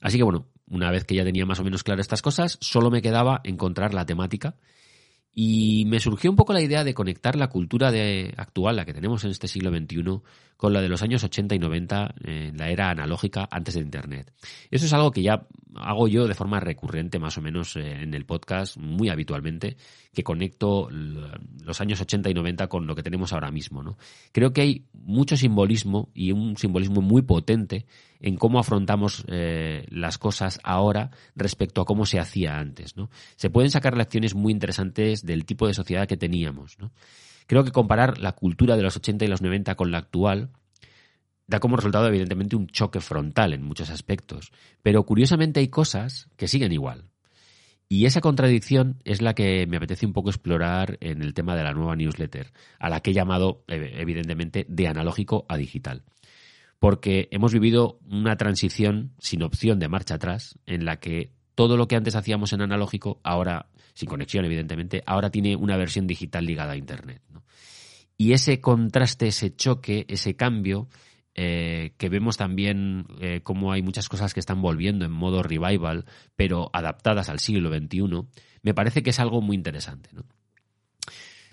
Así 0.00 0.16
que 0.18 0.22
bueno, 0.22 0.46
una 0.68 0.90
vez 0.90 1.04
que 1.04 1.14
ya 1.14 1.24
tenía 1.24 1.46
más 1.46 1.58
o 1.58 1.64
menos 1.64 1.82
claras 1.82 2.04
estas 2.04 2.22
cosas, 2.22 2.58
solo 2.60 2.90
me 2.90 3.02
quedaba 3.02 3.40
encontrar 3.44 3.94
la 3.94 4.06
temática 4.06 4.54
y 5.40 5.84
me 5.84 6.00
surgió 6.00 6.30
un 6.30 6.36
poco 6.36 6.52
la 6.52 6.60
idea 6.60 6.82
de 6.82 6.94
conectar 6.94 7.36
la 7.36 7.46
cultura 7.46 7.92
de, 7.92 8.34
actual, 8.36 8.74
la 8.74 8.84
que 8.84 8.92
tenemos 8.92 9.22
en 9.22 9.30
este 9.30 9.46
siglo 9.46 9.70
XXI, 9.70 10.20
con 10.56 10.72
la 10.72 10.80
de 10.80 10.88
los 10.88 11.00
años 11.02 11.22
80 11.22 11.54
y 11.54 11.60
90, 11.60 12.14
en 12.24 12.56
la 12.56 12.70
era 12.70 12.90
analógica 12.90 13.46
antes 13.48 13.74
de 13.74 13.80
Internet. 13.82 14.32
Eso 14.68 14.86
es 14.86 14.92
algo 14.92 15.12
que 15.12 15.22
ya 15.22 15.46
hago 15.76 16.08
yo 16.08 16.26
de 16.26 16.34
forma 16.34 16.58
recurrente, 16.58 17.20
más 17.20 17.38
o 17.38 17.40
menos 17.40 17.76
eh, 17.76 18.02
en 18.02 18.14
el 18.14 18.26
podcast, 18.26 18.78
muy 18.78 19.10
habitualmente, 19.10 19.76
que 20.12 20.24
conecto 20.24 20.88
los 20.90 21.80
años 21.80 22.00
80 22.00 22.30
y 22.30 22.34
90 22.34 22.66
con 22.66 22.88
lo 22.88 22.96
que 22.96 23.04
tenemos 23.04 23.32
ahora 23.32 23.52
mismo. 23.52 23.84
¿no? 23.84 23.96
Creo 24.32 24.52
que 24.52 24.62
hay 24.62 24.86
mucho 24.92 25.36
simbolismo 25.36 26.10
y 26.14 26.32
un 26.32 26.56
simbolismo 26.56 27.00
muy 27.00 27.22
potente 27.22 27.86
en 28.20 28.36
cómo 28.36 28.58
afrontamos 28.58 29.24
eh, 29.28 29.86
las 29.90 30.18
cosas 30.18 30.60
ahora 30.64 31.10
respecto 31.36 31.80
a 31.80 31.84
cómo 31.84 32.06
se 32.06 32.18
hacía 32.18 32.58
antes. 32.58 32.94
Se 33.36 33.50
pueden 33.50 33.70
sacar 33.70 33.96
lecciones 33.96 34.34
muy 34.34 34.52
interesantes 34.52 35.24
del 35.24 35.44
tipo 35.44 35.66
de 35.66 35.74
sociedad 35.74 36.08
que 36.08 36.16
teníamos. 36.16 36.76
Creo 37.46 37.64
que 37.64 37.72
comparar 37.72 38.18
la 38.18 38.32
cultura 38.32 38.76
de 38.76 38.82
los 38.82 38.96
80 38.96 39.24
y 39.24 39.28
los 39.28 39.42
90 39.42 39.74
con 39.74 39.90
la 39.90 39.98
actual 39.98 40.50
da 41.46 41.60
como 41.60 41.76
resultado 41.76 42.06
evidentemente 42.06 42.56
un 42.56 42.66
choque 42.66 43.00
frontal 43.00 43.54
en 43.54 43.62
muchos 43.62 43.90
aspectos, 43.90 44.52
pero 44.82 45.04
curiosamente 45.04 45.60
hay 45.60 45.68
cosas 45.68 46.28
que 46.36 46.46
siguen 46.46 46.72
igual. 46.72 47.10
Y 47.88 48.04
esa 48.04 48.20
contradicción 48.20 49.00
es 49.04 49.22
la 49.22 49.34
que 49.34 49.66
me 49.66 49.78
apetece 49.78 50.04
un 50.04 50.12
poco 50.12 50.28
explorar 50.28 50.98
en 51.00 51.22
el 51.22 51.32
tema 51.32 51.56
de 51.56 51.62
la 51.62 51.72
nueva 51.72 51.96
newsletter, 51.96 52.52
a 52.78 52.90
la 52.90 53.00
que 53.00 53.12
he 53.12 53.14
llamado 53.14 53.64
evidentemente 53.66 54.66
de 54.68 54.88
analógico 54.88 55.46
a 55.48 55.56
digital. 55.56 56.02
Porque 56.78 57.28
hemos 57.30 57.52
vivido 57.52 57.98
una 58.08 58.36
transición 58.36 59.12
sin 59.18 59.42
opción 59.42 59.78
de 59.78 59.88
marcha 59.88 60.14
atrás, 60.14 60.58
en 60.66 60.84
la 60.84 61.00
que 61.00 61.32
todo 61.54 61.76
lo 61.76 61.88
que 61.88 61.96
antes 61.96 62.14
hacíamos 62.14 62.52
en 62.52 62.62
analógico, 62.62 63.20
ahora, 63.24 63.66
sin 63.94 64.08
conexión 64.08 64.44
evidentemente, 64.44 65.02
ahora 65.06 65.30
tiene 65.30 65.56
una 65.56 65.76
versión 65.76 66.06
digital 66.06 66.46
ligada 66.46 66.72
a 66.72 66.76
Internet. 66.76 67.20
Y 68.16 68.32
ese 68.32 68.60
contraste, 68.60 69.28
ese 69.28 69.54
choque, 69.54 70.04
ese 70.08 70.36
cambio, 70.36 70.88
eh, 71.34 71.94
que 71.98 72.08
vemos 72.08 72.36
también 72.36 73.06
eh, 73.20 73.42
cómo 73.44 73.70
hay 73.70 73.80
muchas 73.80 74.08
cosas 74.08 74.34
que 74.34 74.40
están 74.40 74.60
volviendo 74.60 75.04
en 75.04 75.12
modo 75.12 75.44
revival, 75.44 76.04
pero 76.34 76.68
adaptadas 76.72 77.28
al 77.28 77.38
siglo 77.38 77.70
XXI, 77.70 78.26
me 78.62 78.74
parece 78.74 79.04
que 79.04 79.10
es 79.10 79.20
algo 79.20 79.40
muy 79.40 79.54
interesante. 79.54 80.10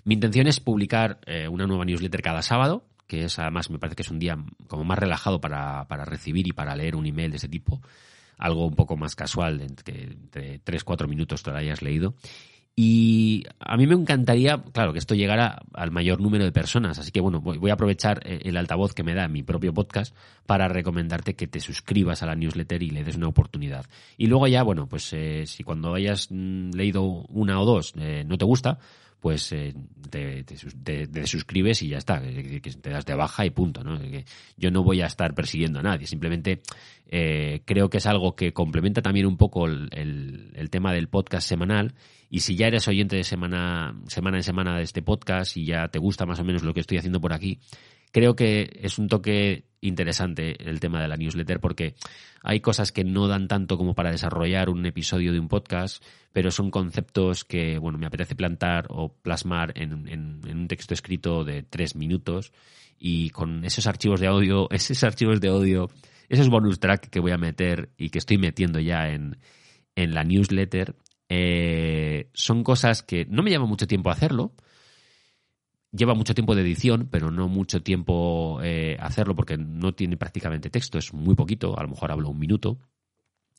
Mi 0.02 0.14
intención 0.14 0.48
es 0.48 0.58
publicar 0.58 1.20
eh, 1.26 1.46
una 1.46 1.68
nueva 1.68 1.84
newsletter 1.84 2.20
cada 2.20 2.42
sábado, 2.42 2.88
que 3.06 3.24
es 3.24 3.38
además 3.38 3.70
me 3.70 3.78
parece 3.78 3.96
que 3.96 4.02
es 4.02 4.10
un 4.10 4.18
día 4.18 4.38
como 4.68 4.84
más 4.84 4.98
relajado 4.98 5.40
para, 5.40 5.86
para 5.88 6.04
recibir 6.04 6.46
y 6.46 6.52
para 6.52 6.76
leer 6.76 6.96
un 6.96 7.06
email 7.06 7.30
de 7.30 7.36
ese 7.38 7.48
tipo, 7.48 7.80
algo 8.38 8.66
un 8.66 8.74
poco 8.74 8.96
más 8.96 9.14
casual, 9.14 9.60
entre 9.60 10.16
3-4 10.30 11.08
minutos 11.08 11.42
te 11.42 11.50
lo 11.50 11.56
hayas 11.56 11.82
leído. 11.82 12.14
Y 12.78 13.44
a 13.58 13.78
mí 13.78 13.86
me 13.86 13.94
encantaría, 13.94 14.62
claro, 14.74 14.92
que 14.92 14.98
esto 14.98 15.14
llegara 15.14 15.62
al 15.72 15.90
mayor 15.90 16.20
número 16.20 16.44
de 16.44 16.52
personas. 16.52 16.98
Así 16.98 17.10
que 17.10 17.22
bueno, 17.22 17.40
voy 17.40 17.70
a 17.70 17.72
aprovechar 17.72 18.20
eh, 18.26 18.40
el 18.44 18.58
altavoz 18.58 18.92
que 18.92 19.02
me 19.02 19.14
da 19.14 19.28
mi 19.28 19.42
propio 19.42 19.72
podcast 19.72 20.14
para 20.44 20.68
recomendarte 20.68 21.34
que 21.34 21.46
te 21.46 21.60
suscribas 21.60 22.22
a 22.22 22.26
la 22.26 22.34
newsletter 22.34 22.82
y 22.82 22.90
le 22.90 23.02
des 23.02 23.16
una 23.16 23.28
oportunidad. 23.28 23.86
Y 24.18 24.26
luego 24.26 24.46
ya, 24.46 24.62
bueno, 24.62 24.86
pues 24.86 25.10
eh, 25.14 25.44
si 25.46 25.64
cuando 25.64 25.94
hayas 25.94 26.28
mm, 26.30 26.72
leído 26.72 27.02
una 27.02 27.58
o 27.58 27.64
dos 27.64 27.94
eh, 27.96 28.24
no 28.26 28.36
te 28.36 28.44
gusta, 28.44 28.78
pues 29.26 29.50
eh, 29.50 29.74
te, 30.08 30.44
te, 30.44 31.26
suscribes 31.26 31.82
y 31.82 31.88
ya 31.88 31.98
está, 31.98 32.22
que, 32.22 32.60
te 32.60 32.90
das 32.90 33.04
de 33.04 33.16
baja 33.16 33.44
y 33.44 33.50
punto. 33.50 33.82
¿no? 33.82 33.98
Que 33.98 34.24
yo 34.56 34.70
no 34.70 34.84
voy 34.84 35.00
a 35.00 35.06
estar 35.06 35.34
persiguiendo 35.34 35.80
a 35.80 35.82
nadie, 35.82 36.06
simplemente 36.06 36.62
eh, 37.08 37.62
creo 37.64 37.90
que 37.90 37.98
es 37.98 38.06
algo 38.06 38.36
que 38.36 38.52
complementa 38.52 39.02
también 39.02 39.26
un 39.26 39.36
poco 39.36 39.66
el, 39.66 39.88
el, 39.90 40.52
el, 40.54 40.70
tema 40.70 40.92
del 40.92 41.08
podcast 41.08 41.48
semanal 41.48 41.94
y 42.30 42.38
si 42.38 42.54
ya 42.54 42.68
eres 42.68 42.86
oyente 42.86 43.16
de 43.16 43.24
semana, 43.24 44.00
semana 44.06 44.36
en 44.36 44.44
semana 44.44 44.76
de 44.76 44.84
este 44.84 45.02
podcast 45.02 45.56
y 45.56 45.66
ya 45.66 45.88
te 45.88 45.98
gusta 45.98 46.24
más 46.24 46.38
o 46.38 46.44
menos 46.44 46.62
lo 46.62 46.72
que 46.72 46.78
estoy 46.78 46.98
haciendo 46.98 47.20
por 47.20 47.32
aquí, 47.32 47.58
creo 48.12 48.36
que 48.36 48.70
es 48.82 48.98
un 48.98 49.08
toque 49.08 49.64
interesante 49.80 50.56
el 50.68 50.80
tema 50.80 51.00
de 51.00 51.08
la 51.08 51.16
newsletter 51.16 51.60
porque 51.60 51.94
hay 52.42 52.60
cosas 52.60 52.92
que 52.92 53.04
no 53.04 53.28
dan 53.28 53.48
tanto 53.48 53.76
como 53.76 53.94
para 53.94 54.10
desarrollar 54.10 54.68
un 54.70 54.84
episodio 54.86 55.32
de 55.32 55.40
un 55.40 55.48
podcast, 55.48 56.02
pero 56.32 56.50
son 56.50 56.70
conceptos 56.70 57.44
que, 57.44 57.78
bueno, 57.78 57.98
me 57.98 58.06
apetece 58.06 58.36
plantar 58.36 58.86
o 58.90 59.12
plasmar 59.12 59.72
en, 59.76 59.92
un 60.44 60.68
texto 60.68 60.94
escrito 60.94 61.44
de 61.44 61.62
tres 61.62 61.96
minutos 61.96 62.52
y 62.98 63.30
con 63.30 63.64
esos 63.64 63.86
archivos 63.86 64.20
de 64.20 64.28
audio, 64.28 64.68
esos 64.70 65.02
archivos 65.04 65.40
de 65.40 65.48
audio, 65.48 65.88
esos 66.28 66.48
bonus 66.48 66.78
track 66.78 67.08
que 67.10 67.20
voy 67.20 67.32
a 67.32 67.38
meter 67.38 67.90
y 67.96 68.10
que 68.10 68.18
estoy 68.18 68.38
metiendo 68.38 68.80
ya 68.80 69.08
en, 69.08 69.38
en 69.94 70.14
la 70.14 70.24
newsletter, 70.24 70.94
eh, 71.28 72.30
son 72.32 72.62
cosas 72.62 73.02
que 73.02 73.26
no 73.26 73.42
me 73.42 73.50
lleva 73.50 73.66
mucho 73.66 73.86
tiempo 73.86 74.10
hacerlo. 74.10 74.52
Lleva 75.92 76.14
mucho 76.14 76.34
tiempo 76.34 76.54
de 76.54 76.62
edición, 76.62 77.08
pero 77.10 77.30
no 77.30 77.48
mucho 77.48 77.82
tiempo 77.82 78.60
eh, 78.62 78.96
hacerlo 79.00 79.34
porque 79.34 79.56
no 79.56 79.94
tiene 79.94 80.16
prácticamente 80.16 80.68
texto, 80.70 80.98
es 80.98 81.14
muy 81.14 81.34
poquito, 81.34 81.78
a 81.78 81.82
lo 81.82 81.90
mejor 81.90 82.12
hablo 82.12 82.28
un 82.28 82.38
minuto. 82.38 82.78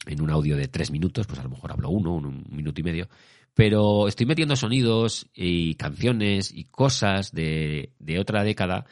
En 0.05 0.21
un 0.21 0.29
audio 0.29 0.55
de 0.55 0.67
tres 0.67 0.91
minutos, 0.91 1.25
pues 1.25 1.39
a 1.39 1.43
lo 1.43 1.49
mejor 1.49 1.71
hablo 1.71 1.89
uno, 1.89 2.13
un, 2.13 2.25
un 2.25 2.45
minuto 2.51 2.79
y 2.79 2.83
medio. 2.83 3.09
Pero 3.53 4.07
estoy 4.07 4.27
metiendo 4.27 4.55
sonidos 4.55 5.27
y 5.33 5.73
canciones 5.75 6.51
y 6.53 6.65
cosas 6.65 7.31
de, 7.31 7.91
de 7.97 8.19
otra 8.19 8.43
década 8.43 8.85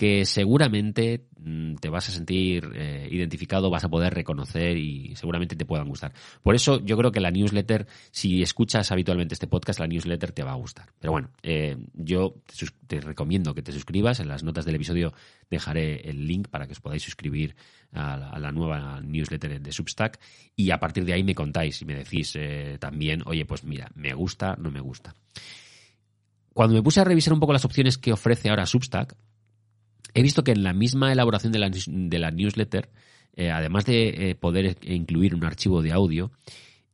que 0.00 0.24
seguramente 0.24 1.26
mm, 1.36 1.74
te 1.74 1.90
vas 1.90 2.08
a 2.08 2.12
sentir 2.12 2.72
eh, 2.74 3.06
identificado, 3.10 3.68
vas 3.68 3.84
a 3.84 3.90
poder 3.90 4.14
reconocer 4.14 4.78
y 4.78 5.14
seguramente 5.14 5.56
te 5.56 5.66
puedan 5.66 5.88
gustar. 5.88 6.14
Por 6.42 6.54
eso 6.54 6.82
yo 6.82 6.96
creo 6.96 7.12
que 7.12 7.20
la 7.20 7.30
newsletter, 7.30 7.86
si 8.10 8.40
escuchas 8.40 8.90
habitualmente 8.92 9.34
este 9.34 9.46
podcast, 9.46 9.78
la 9.78 9.86
newsletter 9.86 10.32
te 10.32 10.42
va 10.42 10.52
a 10.52 10.54
gustar. 10.54 10.86
Pero 10.98 11.12
bueno, 11.12 11.28
eh, 11.42 11.76
yo 11.92 12.36
te, 12.86 13.02
recomiendo 13.02 13.52
que 13.54 13.60
te 13.60 13.72
suscribas. 13.72 14.20
En 14.20 14.28
las 14.28 14.42
notas 14.42 14.64
del 14.64 14.76
episodio 14.76 15.12
dejaré 15.50 16.08
el 16.08 16.26
link 16.26 16.48
para 16.48 16.66
que 16.66 16.72
os 16.72 16.80
podáis 16.80 17.02
suscribir 17.02 17.54
a 17.92 18.38
la, 18.38 18.52
nueva 18.52 19.02
newsletter 19.02 19.60
de 19.60 19.70
Substack 19.70 20.18
y 20.56 20.70
a 20.70 20.80
partir 20.80 21.04
de 21.04 21.12
ahí 21.12 21.22
me 21.22 21.34
contáis 21.34 21.82
y 21.82 21.84
me 21.84 21.94
decís 21.94 22.36
eh, 22.36 22.78
también, 22.80 23.22
oye, 23.26 23.44
pues 23.44 23.64
mira, 23.64 23.90
me 23.94 24.14
gusta, 24.14 24.56
no 24.58 24.70
me 24.70 24.80
gusta. 24.80 25.14
Cuando 26.54 26.74
me 26.74 26.82
puse 26.82 27.00
a 27.00 27.04
revisar 27.04 27.34
un 27.34 27.40
poco 27.40 27.52
las 27.52 27.66
opciones 27.66 27.98
que 27.98 28.14
ofrece 28.14 28.48
ahora 28.48 28.64
Substack, 28.64 29.14
he 30.14 30.22
visto 30.22 30.44
que 30.44 30.52
en 30.52 30.62
la 30.62 30.72
misma 30.72 31.12
elaboración 31.12 31.52
de 31.52 32.18
la, 32.18 32.30
newsletter, 32.30 32.88
eh, 33.34 33.50
además 33.50 33.84
de 33.86 34.30
eh, 34.30 34.34
poder 34.34 34.76
incluir 34.82 35.34
un 35.34 35.44
archivo 35.44 35.82
de 35.82 35.92
audio, 35.92 36.30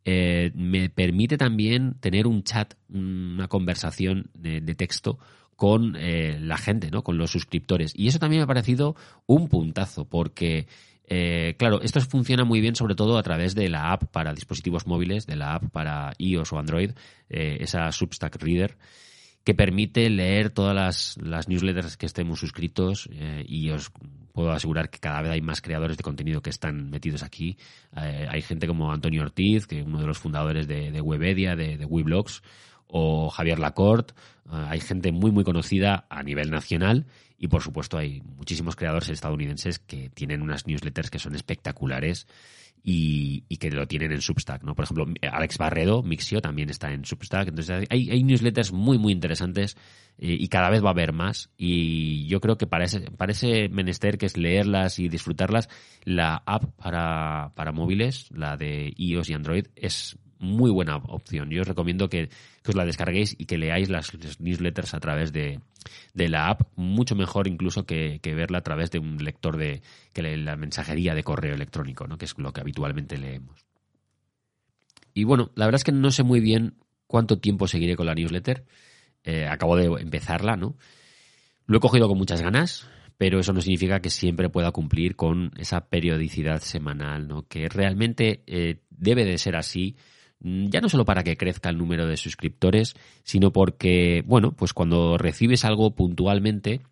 eh, 0.05 0.53
me 0.55 0.89
permite 0.89 1.37
también 1.37 1.95
tener 2.01 2.27
un 2.27 2.43
chat, 2.45 2.75
una 2.89 3.49
conversación 3.49 4.31
de, 4.35 4.61
texto 4.75 5.19
con 5.57 5.95
la 5.95 6.59
gente, 6.59 6.91
¿no? 6.91 7.03
con 7.03 7.17
los 7.17 7.31
suscriptores. 7.31 7.93
Y 7.97 8.09
eso 8.09 8.19
también 8.19 8.41
me 8.41 8.45
ha 8.45 8.47
parecido 8.47 8.95
un 9.25 9.49
puntazo, 9.49 10.05
porque 10.05 10.67
claro, 11.57 11.81
esto 11.81 12.01
funciona 12.03 12.45
muy 12.45 12.61
bien 12.61 12.77
sobre 12.77 12.95
todo 12.95 13.17
a 13.17 13.23
través 13.23 13.55
de 13.55 13.71
la 13.71 13.93
app 13.93 14.05
para 14.13 14.35
dispositivos 14.35 14.87
móviles, 14.87 15.27
de 15.27 15.37
la 15.37 15.55
app 15.55 15.71
para 15.71 16.13
iOS 16.19 16.53
o 16.53 16.59
Android, 16.59 16.91
esa 17.31 17.91
Substack 17.91 18.37
Reader 18.37 18.77
que 19.47 19.55
permite 19.55 20.11
leer 20.11 20.51
todas 20.51 21.17
las, 21.23 21.49
newsletters 21.49 21.97
que 21.97 22.07
estemos 22.07 22.41
suscritos 22.41 23.09
eh, 23.13 23.45
y 23.47 23.71
os 23.71 23.93
puedo 24.33 24.51
asegurar 24.51 24.91
que 24.91 24.99
cada 24.99 25.23
vez 25.23 25.31
hay 25.31 25.41
más 25.41 25.61
creadores 25.61 25.97
de 25.97 26.03
contenido 26.03 26.43
que 26.43 26.51
están 26.51 26.91
metidos 26.91 27.23
aquí. 27.23 27.57
Eh, 27.97 28.27
hay 28.29 28.43
gente 28.43 28.67
como 28.67 28.91
Antonio 28.91 29.23
Ortiz, 29.23 29.69
que 29.69 29.79
es 29.79 29.87
uno 29.87 30.01
de 30.01 30.07
los 30.09 30.19
fundadores 30.19 30.67
de, 30.67 31.01
Webedia, 31.01 31.55
de, 31.55 31.77
de 31.77 31.85
Weblogs, 31.85 32.43
o 32.89 33.31
Javier 33.31 33.61
Lacorte. 33.61 34.15
Eh, 34.47 34.67
hay 34.69 34.81
gente 34.81 35.13
muy, 35.13 35.31
muy 35.31 35.45
conocida 35.45 36.07
a 36.11 36.25
nivel 36.25 36.51
nacional 36.51 37.07
y, 37.39 37.47
por 37.47 37.63
supuesto, 37.63 37.99
hay 37.99 38.23
muchísimos 38.23 38.75
creadores 38.75 39.11
estadounidenses 39.11 39.79
que 39.79 40.11
tienen 40.11 40.43
unas 40.43 40.67
newsletters 40.67 41.09
que 41.09 41.21
son 41.21 41.37
espectaculares 41.37 42.27
y, 42.89 43.57
que 43.57 43.69
lo 43.73 43.89
tienen 43.89 44.13
en 44.13 44.21
Substack, 44.21 44.63
¿no? 44.63 44.77
Por 44.77 44.85
ejemplo, 44.85 45.07
Alex 45.33 45.59
Barredo, 45.59 46.05
Mixio, 46.05 46.41
también 46.41 46.71
está 46.71 46.93
en 46.93 47.05
Substack. 47.05 47.49
Entonces, 47.49 47.85
hay, 47.91 48.23
newsletters 48.23 48.71
muy, 48.71 48.97
muy 48.97 49.13
interesantes 49.13 49.77
eh, 50.19 50.37
y 50.39 50.47
cada 50.47 50.71
vez 50.71 50.85
va 50.85 50.91
a 50.91 50.93
haber 50.93 51.13
más. 51.13 51.51
Y 51.57 52.29
yo 52.29 52.41
creo 52.41 52.57
que 52.57 52.69
para 52.69 52.85
ese, 52.85 53.11
para 53.11 53.33
ese 53.33 53.69
menester 53.69 54.19
que 54.19 54.27
es 54.27 54.37
leerlas 54.37 55.01
y 55.01 55.09
disfrutarlas, 55.09 55.69
la 56.05 56.45
app 56.47 56.77
para, 56.77 57.53
para 57.57 57.73
móviles, 57.73 58.31
la 58.31 58.57
de 58.57 58.95
iOS 58.97 59.31
y 59.31 59.35
Android, 59.35 59.67
es 59.75 60.17
muy 60.39 60.71
buena 60.71 60.97
opción. 60.97 61.51
Yo 61.51 61.63
os 61.63 61.69
recomiendo 61.69 62.09
que, 62.09 62.29
os 62.67 62.75
la 62.75 62.85
descarguéis 62.85 63.35
y 63.39 63.47
que 63.47 63.59
leáis 63.59 63.89
las, 63.89 64.13
newsletters 64.41 64.95
a 64.95 65.01
través 65.01 65.33
de, 65.33 65.61
la 66.15 66.49
app, 66.49 66.63
mucho 66.77 67.15
mejor 67.15 67.47
incluso 67.49 67.87
que, 67.87 68.21
verla 68.23 68.59
a 68.59 68.63
través 68.63 68.91
de 68.91 68.99
un 68.99 69.23
lector 69.23 69.57
de 69.57 69.83
que 70.13 70.23
la 70.37 70.57
mensajería 70.57 71.15
de 71.15 71.23
correo 71.23 71.55
electrónico, 71.55 72.07
¿no? 72.07 72.19
que 72.19 72.25
es 72.25 72.37
lo 72.39 72.53
que 72.53 72.61
habitualmente 72.61 73.19
leemos. 73.19 73.65
Y 75.15 75.25
bueno, 75.25 75.51
la 75.55 75.65
verdad 75.65 75.79
es 75.79 75.85
que 75.85 75.93
no 75.93 76.11
sé 76.11 76.23
muy 76.23 76.41
bien 76.41 76.75
cuánto 77.07 77.39
tiempo 77.39 77.67
seguiré 77.67 77.97
con 77.97 78.07
la 78.07 78.15
newsletter. 78.15 78.65
Eh, 79.25 79.47
acabo 79.47 79.77
de 79.77 79.87
empezarla, 80.03 80.57
¿no? 80.57 80.77
Lo 81.67 81.79
he 81.79 81.81
cogido 81.81 82.07
con 82.07 82.19
muchas 82.19 82.43
ganas, 82.43 82.89
pero 83.19 83.41
eso 83.41 83.53
no 83.53 83.61
significa 83.61 84.01
que 84.01 84.11
siempre 84.11 84.51
pueda 84.51 84.71
cumplir 84.73 85.17
con 85.17 85.53
esa 85.57 85.89
periodicidad 85.89 86.61
semanal, 86.61 87.27
¿no? 87.27 87.49
Que 87.49 87.69
realmente 87.69 88.43
eh, 88.47 88.83
debe 88.91 89.25
de 89.25 89.39
ser 89.39 89.57
así 89.57 89.97
ya 90.41 90.81
no 90.81 90.89
solo 90.89 91.05
para 91.05 91.25
que 91.25 91.37
crezca 91.37 91.71
el 91.71 91.79
número 91.79 92.07
de 92.07 92.17
suscriptores, 92.17 92.95
sino 93.23 93.53
porque, 93.53 94.23
bueno, 94.27 94.53
pues 94.53 94.73
cuando 94.73 95.19
recibes 95.19 95.65
algo 95.65 95.95
puntualmente, 95.95 96.83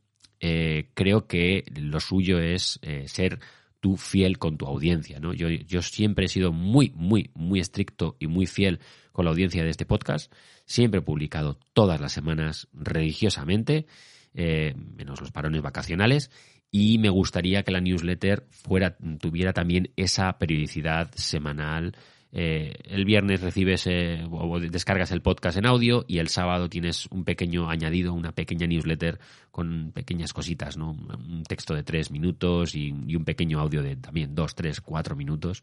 eh, 0.41 0.91
creo 0.95 1.27
que 1.27 1.65
lo 1.75 2.01
suyo 2.01 2.39
es 2.39 2.79
eh, 2.83 3.05
ser 3.07 3.39
tú 3.81 3.97
fiel 3.97 4.39
con 4.39 4.57
tu 4.57 4.67
audiencia, 4.67 5.21
¿no? 5.21 5.35
Yo, 5.35 5.49
yo 5.49 5.83
siempre 5.83 6.25
he 6.25 6.29
sido 6.29 6.53
muy, 6.53 6.91
muy, 6.95 7.31
muy 7.35 7.61
estricto 7.61 8.17
y 8.19 8.27
muy 8.29 8.47
fiel 8.47 8.81
con 9.13 9.27
la 9.27 9.31
audiencia 9.31 9.63
de 9.63 9.69
este 9.69 9.85
podcast. 9.85 10.33
Siempre 10.65 11.01
he 11.01 11.03
publicado 11.03 11.59
todas 11.75 12.01
las 12.01 12.13
semanas 12.13 12.69
religiosamente, 12.73 13.87
eh, 14.33 14.75
menos 14.75 15.21
los 15.21 15.33
parones 15.33 15.61
vacacionales, 15.61 16.31
y 16.71 16.99
me 16.99 17.11
gustaría 17.11 17.63
que 17.63 17.73
la 17.73 17.81
newsletter 17.81 18.47
fuera, 18.51 18.97
tuviera 19.21 19.53
también 19.53 19.93
esa 19.97 20.39
periodicidad 20.39 21.11
semanal 21.15 21.95
eh, 22.37 22.75
el 22.87 23.05
viernes 23.05 23.41
recibes 23.43 23.87
eh, 23.87 24.27
o 24.29 24.59
descargas 24.59 25.13
el 25.13 25.23
podcast 25.23 25.57
en 25.57 25.67
audio 25.67 26.05
y 26.09 26.19
el 26.19 26.27
sábado 26.27 26.69
tienes 26.69 27.07
un 27.13 27.23
pequeño 27.23 27.71
añadido, 27.71 28.13
una 28.13 28.33
pequeña 28.33 28.67
newsletter 28.67 29.21
con 29.53 29.93
pequeñas 29.93 30.33
cositas, 30.33 30.77
¿no? 30.77 30.91
Un 30.91 31.45
texto 31.45 31.75
de 31.75 31.85
tres 31.85 32.11
minutos 32.11 32.75
y, 32.75 32.91
un 32.91 33.25
pequeño 33.25 33.61
audio 33.61 33.85
de 33.85 33.95
también 33.95 34.35
dos, 34.35 34.57
tres, 34.57 34.81
cuatro 34.81 35.15
minutos. 35.15 35.63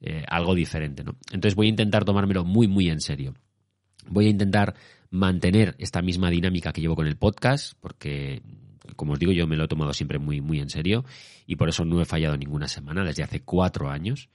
Eh, 0.00 0.24
algo 0.28 0.54
diferente, 0.54 1.02
¿no? 1.02 1.16
Entonces 1.32 1.56
voy 1.56 1.66
a 1.66 1.70
intentar 1.70 2.04
tomármelo 2.04 2.44
muy, 2.44 2.68
muy 2.68 2.90
en 2.90 3.00
serio. 3.00 3.34
Voy 4.06 4.26
a 4.26 4.30
intentar 4.30 4.74
mantener 5.10 5.74
esta 5.78 6.00
misma 6.00 6.30
dinámica 6.30 6.72
que 6.72 6.80
llevo 6.80 6.94
con 6.94 7.08
el 7.08 7.16
podcast, 7.16 7.74
porque 7.80 8.40
como 8.94 9.14
os 9.14 9.18
digo, 9.18 9.32
yo 9.32 9.48
me 9.48 9.56
lo 9.56 9.64
he 9.64 9.68
tomado 9.68 9.92
siempre 9.92 10.20
muy, 10.20 10.40
muy 10.40 10.60
en 10.60 10.70
serio 10.70 11.04
y 11.44 11.56
por 11.56 11.68
eso 11.68 11.84
no 11.84 12.00
he 12.00 12.04
fallado 12.04 12.36
ninguna 12.36 12.68
semana 12.68 13.02
desde 13.02 13.24
hace 13.24 13.40
cuatro 13.40 13.90
años. 13.90 14.28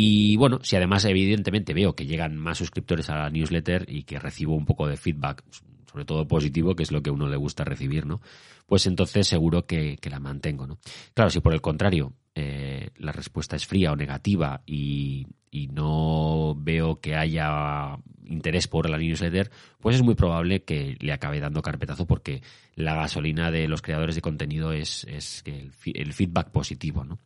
Y 0.00 0.36
bueno, 0.36 0.60
si 0.62 0.76
además 0.76 1.04
evidentemente 1.06 1.74
veo 1.74 1.96
que 1.96 2.06
llegan 2.06 2.36
más 2.36 2.58
suscriptores 2.58 3.10
a 3.10 3.16
la 3.16 3.30
newsletter 3.30 3.84
y 3.88 4.04
que 4.04 4.20
recibo 4.20 4.54
un 4.54 4.64
poco 4.64 4.86
de 4.86 4.96
feedback, 4.96 5.42
sobre 5.90 6.04
todo 6.04 6.28
positivo, 6.28 6.76
que 6.76 6.84
es 6.84 6.92
lo 6.92 7.02
que 7.02 7.10
a 7.10 7.12
uno 7.12 7.26
le 7.26 7.36
gusta 7.36 7.64
recibir, 7.64 8.06
¿no? 8.06 8.20
Pues 8.64 8.86
entonces 8.86 9.26
seguro 9.26 9.66
que, 9.66 9.98
la 10.08 10.20
mantengo, 10.20 10.68
¿no? 10.68 10.78
Claro, 11.14 11.30
si 11.30 11.40
por 11.40 11.52
el 11.52 11.60
contrario 11.60 12.12
eh, 12.36 12.90
la 12.98 13.10
respuesta 13.10 13.56
es 13.56 13.66
fría 13.66 13.90
o 13.90 13.96
negativa 13.96 14.62
y, 14.66 15.26
y, 15.50 15.66
no 15.66 16.54
veo 16.56 17.00
que 17.00 17.16
haya 17.16 17.98
interés 18.24 18.68
por 18.68 18.88
la 18.88 18.98
newsletter, 18.98 19.50
pues 19.80 19.96
es 19.96 20.02
muy 20.04 20.14
probable 20.14 20.62
que 20.62 20.96
le 21.00 21.12
acabe 21.12 21.40
dando 21.40 21.60
carpetazo 21.60 22.06
porque 22.06 22.40
la 22.76 22.94
gasolina 22.94 23.50
de 23.50 23.66
los 23.66 23.82
creadores 23.82 24.14
de 24.14 24.22
contenido 24.22 24.72
es, 24.72 25.02
es 25.08 25.42
el, 25.44 25.72
el 25.92 26.12
feedback 26.12 26.52
positivo, 26.52 27.02
¿no? 27.02 27.18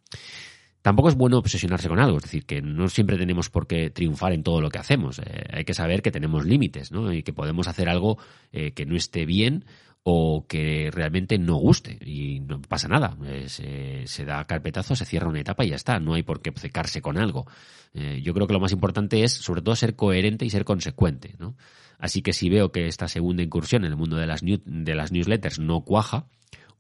Tampoco 0.83 1.09
es 1.09 1.14
bueno 1.14 1.38
obsesionarse 1.38 1.88
con 1.88 2.01
algo, 2.01 2.16
es 2.16 2.25
decir, 2.25 2.45
que 2.45 2.61
no 2.61 2.88
siempre 2.88 3.16
tenemos 3.16 3.51
por 3.51 3.68
qué 3.68 3.90
triunfar 3.90 4.33
en 4.33 4.42
todo 4.42 4.61
lo 4.61 4.68
que 4.68 4.79
hacemos. 4.79 5.21
Eh, 5.21 5.45
hay 5.53 5.64
que 5.64 5.75
saber 5.75 6.03
que 6.03 6.11
tenemos 6.11 6.45
límites, 6.45 6.90
¿no? 6.90 7.12
Y 7.12 7.23
que 7.23 7.33
podemos 7.33 7.68
hacer 7.68 7.88
algo 7.88 8.18
eh, 8.53 8.73
que 8.73 8.85
no 8.85 8.97
esté 8.97 9.25
bien 9.25 9.64
o 10.03 10.45
que 10.49 10.90
realmente 10.92 11.38
no 11.38 11.55
guste 11.55 11.99
y 12.05 12.40
no 12.40 12.61
pasa 12.61 12.88
nada. 12.88 13.16
Eh, 13.25 14.05
se, 14.07 14.25
da 14.25 14.45
carpetazo, 14.45 14.97
se 14.97 15.05
cierra 15.05 15.29
una 15.29 15.38
etapa 15.38 15.64
y 15.64 15.68
ya 15.68 15.77
está. 15.77 16.01
No 16.01 16.14
hay 16.14 16.25
por 16.25 16.42
qué 16.42 16.51
obcecarse 16.51 17.01
con 17.01 17.16
algo. 17.16 17.47
yo 17.95 18.35
creo 18.35 18.49
que 18.49 18.55
lo 18.55 18.61
más 18.61 18.73
importante 18.73 19.23
es, 19.23 19.33
sobre 19.33 19.62
todo, 19.62 19.77
ser 19.77 19.95
coherente 19.95 20.45
y 20.45 20.51
ser 20.51 20.64
consecuente, 20.64 21.37
¿no? 21.38 21.55
Así 22.01 22.23
que 22.23 22.33
si 22.33 22.51
veo 22.51 22.73
que 22.73 22.88
esta 22.88 23.07
segunda 23.07 23.45
incursión 23.45 23.85
en 23.85 23.92
el 23.92 23.97
mundo 23.97 24.16
de 24.16 24.27
las, 24.27 24.40
de 24.42 24.95
las 24.97 25.12
newsletters 25.12 25.61
no 25.61 25.83
cuaja 25.83 26.27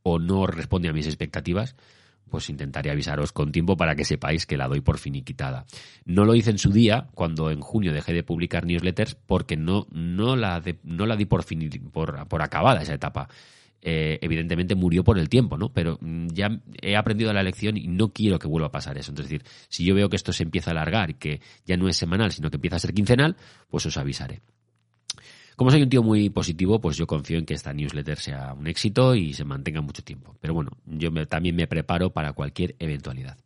o 0.02 0.18
no 0.18 0.48
responde 0.48 0.88
a 0.88 0.92
mis 0.92 1.06
expectativas, 1.06 1.76
pues 2.30 2.48
intentaré 2.48 2.90
avisaros 2.90 3.32
con 3.32 3.52
tiempo 3.52 3.76
para 3.76 3.94
que 3.94 4.04
sepáis 4.04 4.46
que 4.46 4.56
la 4.56 4.68
doy 4.68 4.80
por 4.80 4.98
finiquitada. 4.98 5.66
No 6.04 6.24
lo 6.24 6.34
hice 6.34 6.50
en 6.50 6.58
su 6.58 6.72
día, 6.72 7.08
cuando 7.14 7.50
en 7.50 7.60
junio 7.60 7.92
dejé 7.92 8.12
de 8.12 8.22
publicar 8.22 8.64
newsletters, 8.64 9.14
porque 9.14 9.56
no, 9.56 9.86
no, 9.90 10.36
la, 10.36 10.62
no 10.82 11.06
la 11.06 11.16
di 11.16 11.26
por, 11.26 11.44
por, 11.92 12.42
acabada 12.42 12.82
esa 12.82 12.94
etapa. 12.94 13.28
Eh, 13.84 14.18
evidentemente 14.22 14.76
murió 14.76 15.02
por 15.02 15.18
el 15.18 15.28
tiempo, 15.28 15.58
¿no? 15.58 15.72
Pero 15.72 15.98
mm, 16.00 16.28
ya 16.28 16.60
he 16.80 16.96
aprendido 16.96 17.32
la 17.32 17.42
lección 17.42 17.76
y 17.76 17.88
no 17.88 18.12
quiero 18.12 18.38
que 18.38 18.46
vuelva 18.46 18.68
a 18.68 18.72
pasar 18.72 18.96
eso. 18.96 19.10
Es 19.12 19.18
decir, 19.18 19.42
si 19.68 19.84
yo 19.84 19.94
veo 19.94 20.08
que 20.08 20.16
esto 20.16 20.32
se 20.32 20.44
empieza 20.44 20.70
a 20.70 20.72
alargar 20.72 21.10
y 21.10 21.14
que 21.14 21.40
ya 21.66 21.76
no 21.76 21.88
es 21.88 21.96
semanal, 21.96 22.30
sino 22.30 22.48
que 22.48 22.56
empieza 22.56 22.76
a 22.76 22.78
ser 22.78 22.94
quincenal, 22.94 23.36
pues 23.68 23.84
os 23.86 23.96
avisaré. 23.96 24.40
Como 25.56 25.70
soy 25.70 25.82
un 25.82 25.88
tío 25.88 26.02
muy 26.02 26.30
positivo, 26.30 26.80
pues 26.80 26.96
yo 26.96 27.06
confío 27.06 27.38
en 27.38 27.46
que 27.46 27.54
esta 27.54 27.72
newsletter 27.72 28.18
sea 28.18 28.54
un 28.54 28.66
éxito 28.66 29.14
y 29.14 29.34
se 29.34 29.44
mantenga 29.44 29.80
mucho 29.80 30.02
tiempo. 30.02 30.36
Pero 30.40 30.54
bueno, 30.54 30.72
yo 30.86 31.10
también 31.26 31.56
me 31.56 31.66
preparo 31.66 32.10
para 32.10 32.32
cualquier 32.32 32.74
eventualidad. 32.78 33.36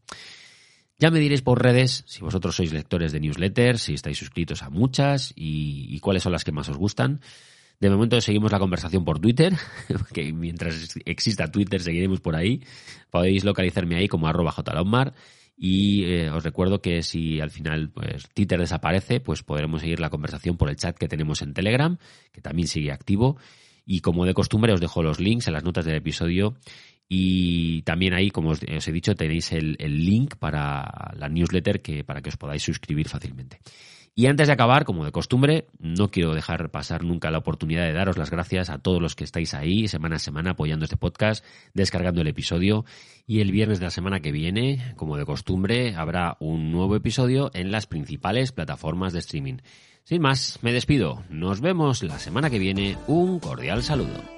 Ya 0.98 1.10
me 1.10 1.20
diréis 1.20 1.42
por 1.42 1.62
redes 1.62 2.04
si 2.06 2.22
vosotros 2.22 2.56
sois 2.56 2.72
lectores 2.72 3.12
de 3.12 3.20
newsletters, 3.20 3.82
si 3.82 3.94
estáis 3.94 4.16
suscritos 4.16 4.62
a 4.62 4.70
muchas 4.70 5.32
y, 5.36 5.98
cuáles 6.00 6.22
son 6.22 6.32
las 6.32 6.44
que 6.44 6.52
más 6.52 6.68
os 6.70 6.78
gustan. 6.78 7.20
De 7.80 7.90
momento 7.90 8.18
seguimos 8.22 8.50
la 8.52 8.58
conversación 8.58 9.04
por 9.04 9.18
Twitter, 9.18 9.54
que 10.14 10.32
mientras 10.32 10.96
exista 11.04 11.50
Twitter 11.50 11.82
seguiremos 11.82 12.20
por 12.20 12.34
ahí. 12.34 12.62
Podéis 13.10 13.44
localizarme 13.44 13.96
ahí 13.96 14.08
como 14.08 14.26
arroba 14.26 14.52
y 15.56 16.04
eh, 16.04 16.30
os 16.30 16.44
recuerdo 16.44 16.82
que 16.82 17.02
si 17.02 17.40
al 17.40 17.50
final 17.50 17.88
pues, 17.90 18.28
Twitter 18.34 18.60
desaparece, 18.60 19.20
pues 19.20 19.42
podremos 19.42 19.80
seguir 19.80 20.00
la 20.00 20.10
conversación 20.10 20.56
por 20.58 20.68
el 20.68 20.76
chat 20.76 20.96
que 20.96 21.08
tenemos 21.08 21.40
en 21.40 21.54
Telegram, 21.54 21.96
que 22.32 22.42
también 22.42 22.68
sigue 22.68 22.92
activo. 22.92 23.38
Y 23.86 24.00
como 24.00 24.26
de 24.26 24.34
costumbre 24.34 24.72
os 24.72 24.80
dejo 24.80 25.02
los 25.02 25.20
links 25.20 25.46
en 25.46 25.54
las 25.54 25.64
notas 25.64 25.84
del 25.84 25.94
episodio 25.94 26.56
Y 27.08 27.82
también 27.82 28.14
ahí, 28.14 28.30
como 28.30 28.50
os, 28.50 28.60
he 28.62 28.92
dicho, 28.92 29.14
tenéis 29.14 29.52
el, 29.52 29.76
el, 29.78 30.04
link 30.04 30.34
para 30.36 31.12
la 31.16 31.28
newsletter 31.28 31.80
que, 31.80 32.02
para 32.02 32.20
que 32.20 32.30
os 32.30 32.36
podáis 32.36 32.62
suscribir 32.62 33.08
fácilmente. 33.08 33.60
Y 34.18 34.28
antes 34.28 34.46
de 34.46 34.54
acabar, 34.54 34.86
como 34.86 35.04
de 35.04 35.12
costumbre, 35.12 35.66
no 35.78 36.10
quiero 36.10 36.32
dejar 36.32 36.70
pasar 36.70 37.04
nunca 37.04 37.30
la 37.30 37.36
oportunidad 37.36 37.84
de 37.84 37.92
daros 37.92 38.16
las 38.16 38.30
gracias 38.30 38.70
a 38.70 38.78
todos 38.78 39.02
los 39.02 39.14
que 39.14 39.24
estáis 39.24 39.52
ahí 39.52 39.88
semana 39.88 40.16
a 40.16 40.18
semana 40.18 40.52
apoyando 40.52 40.86
este 40.86 40.96
podcast, 40.96 41.44
descargando 41.74 42.22
el 42.22 42.28
episodio. 42.28 42.86
Y 43.26 43.40
el 43.40 43.52
viernes 43.52 43.78
de 43.78 43.84
la 43.84 43.90
semana 43.90 44.20
que 44.20 44.32
viene, 44.32 44.94
como 44.96 45.18
de 45.18 45.26
costumbre, 45.26 45.94
habrá 45.96 46.38
un 46.40 46.72
nuevo 46.72 46.96
episodio 46.96 47.50
en 47.52 47.70
las 47.70 47.86
principales 47.86 48.52
plataformas 48.52 49.12
de 49.12 49.18
streaming. 49.18 49.58
Sin 50.04 50.22
más, 50.22 50.60
me 50.62 50.72
despido. 50.72 51.22
Nos 51.28 51.60
vemos 51.60 52.02
la 52.02 52.18
semana 52.18 52.48
que 52.48 52.58
viene. 52.58 52.96
Un 53.08 53.38
cordial 53.38 53.82
saludo. 53.82 54.35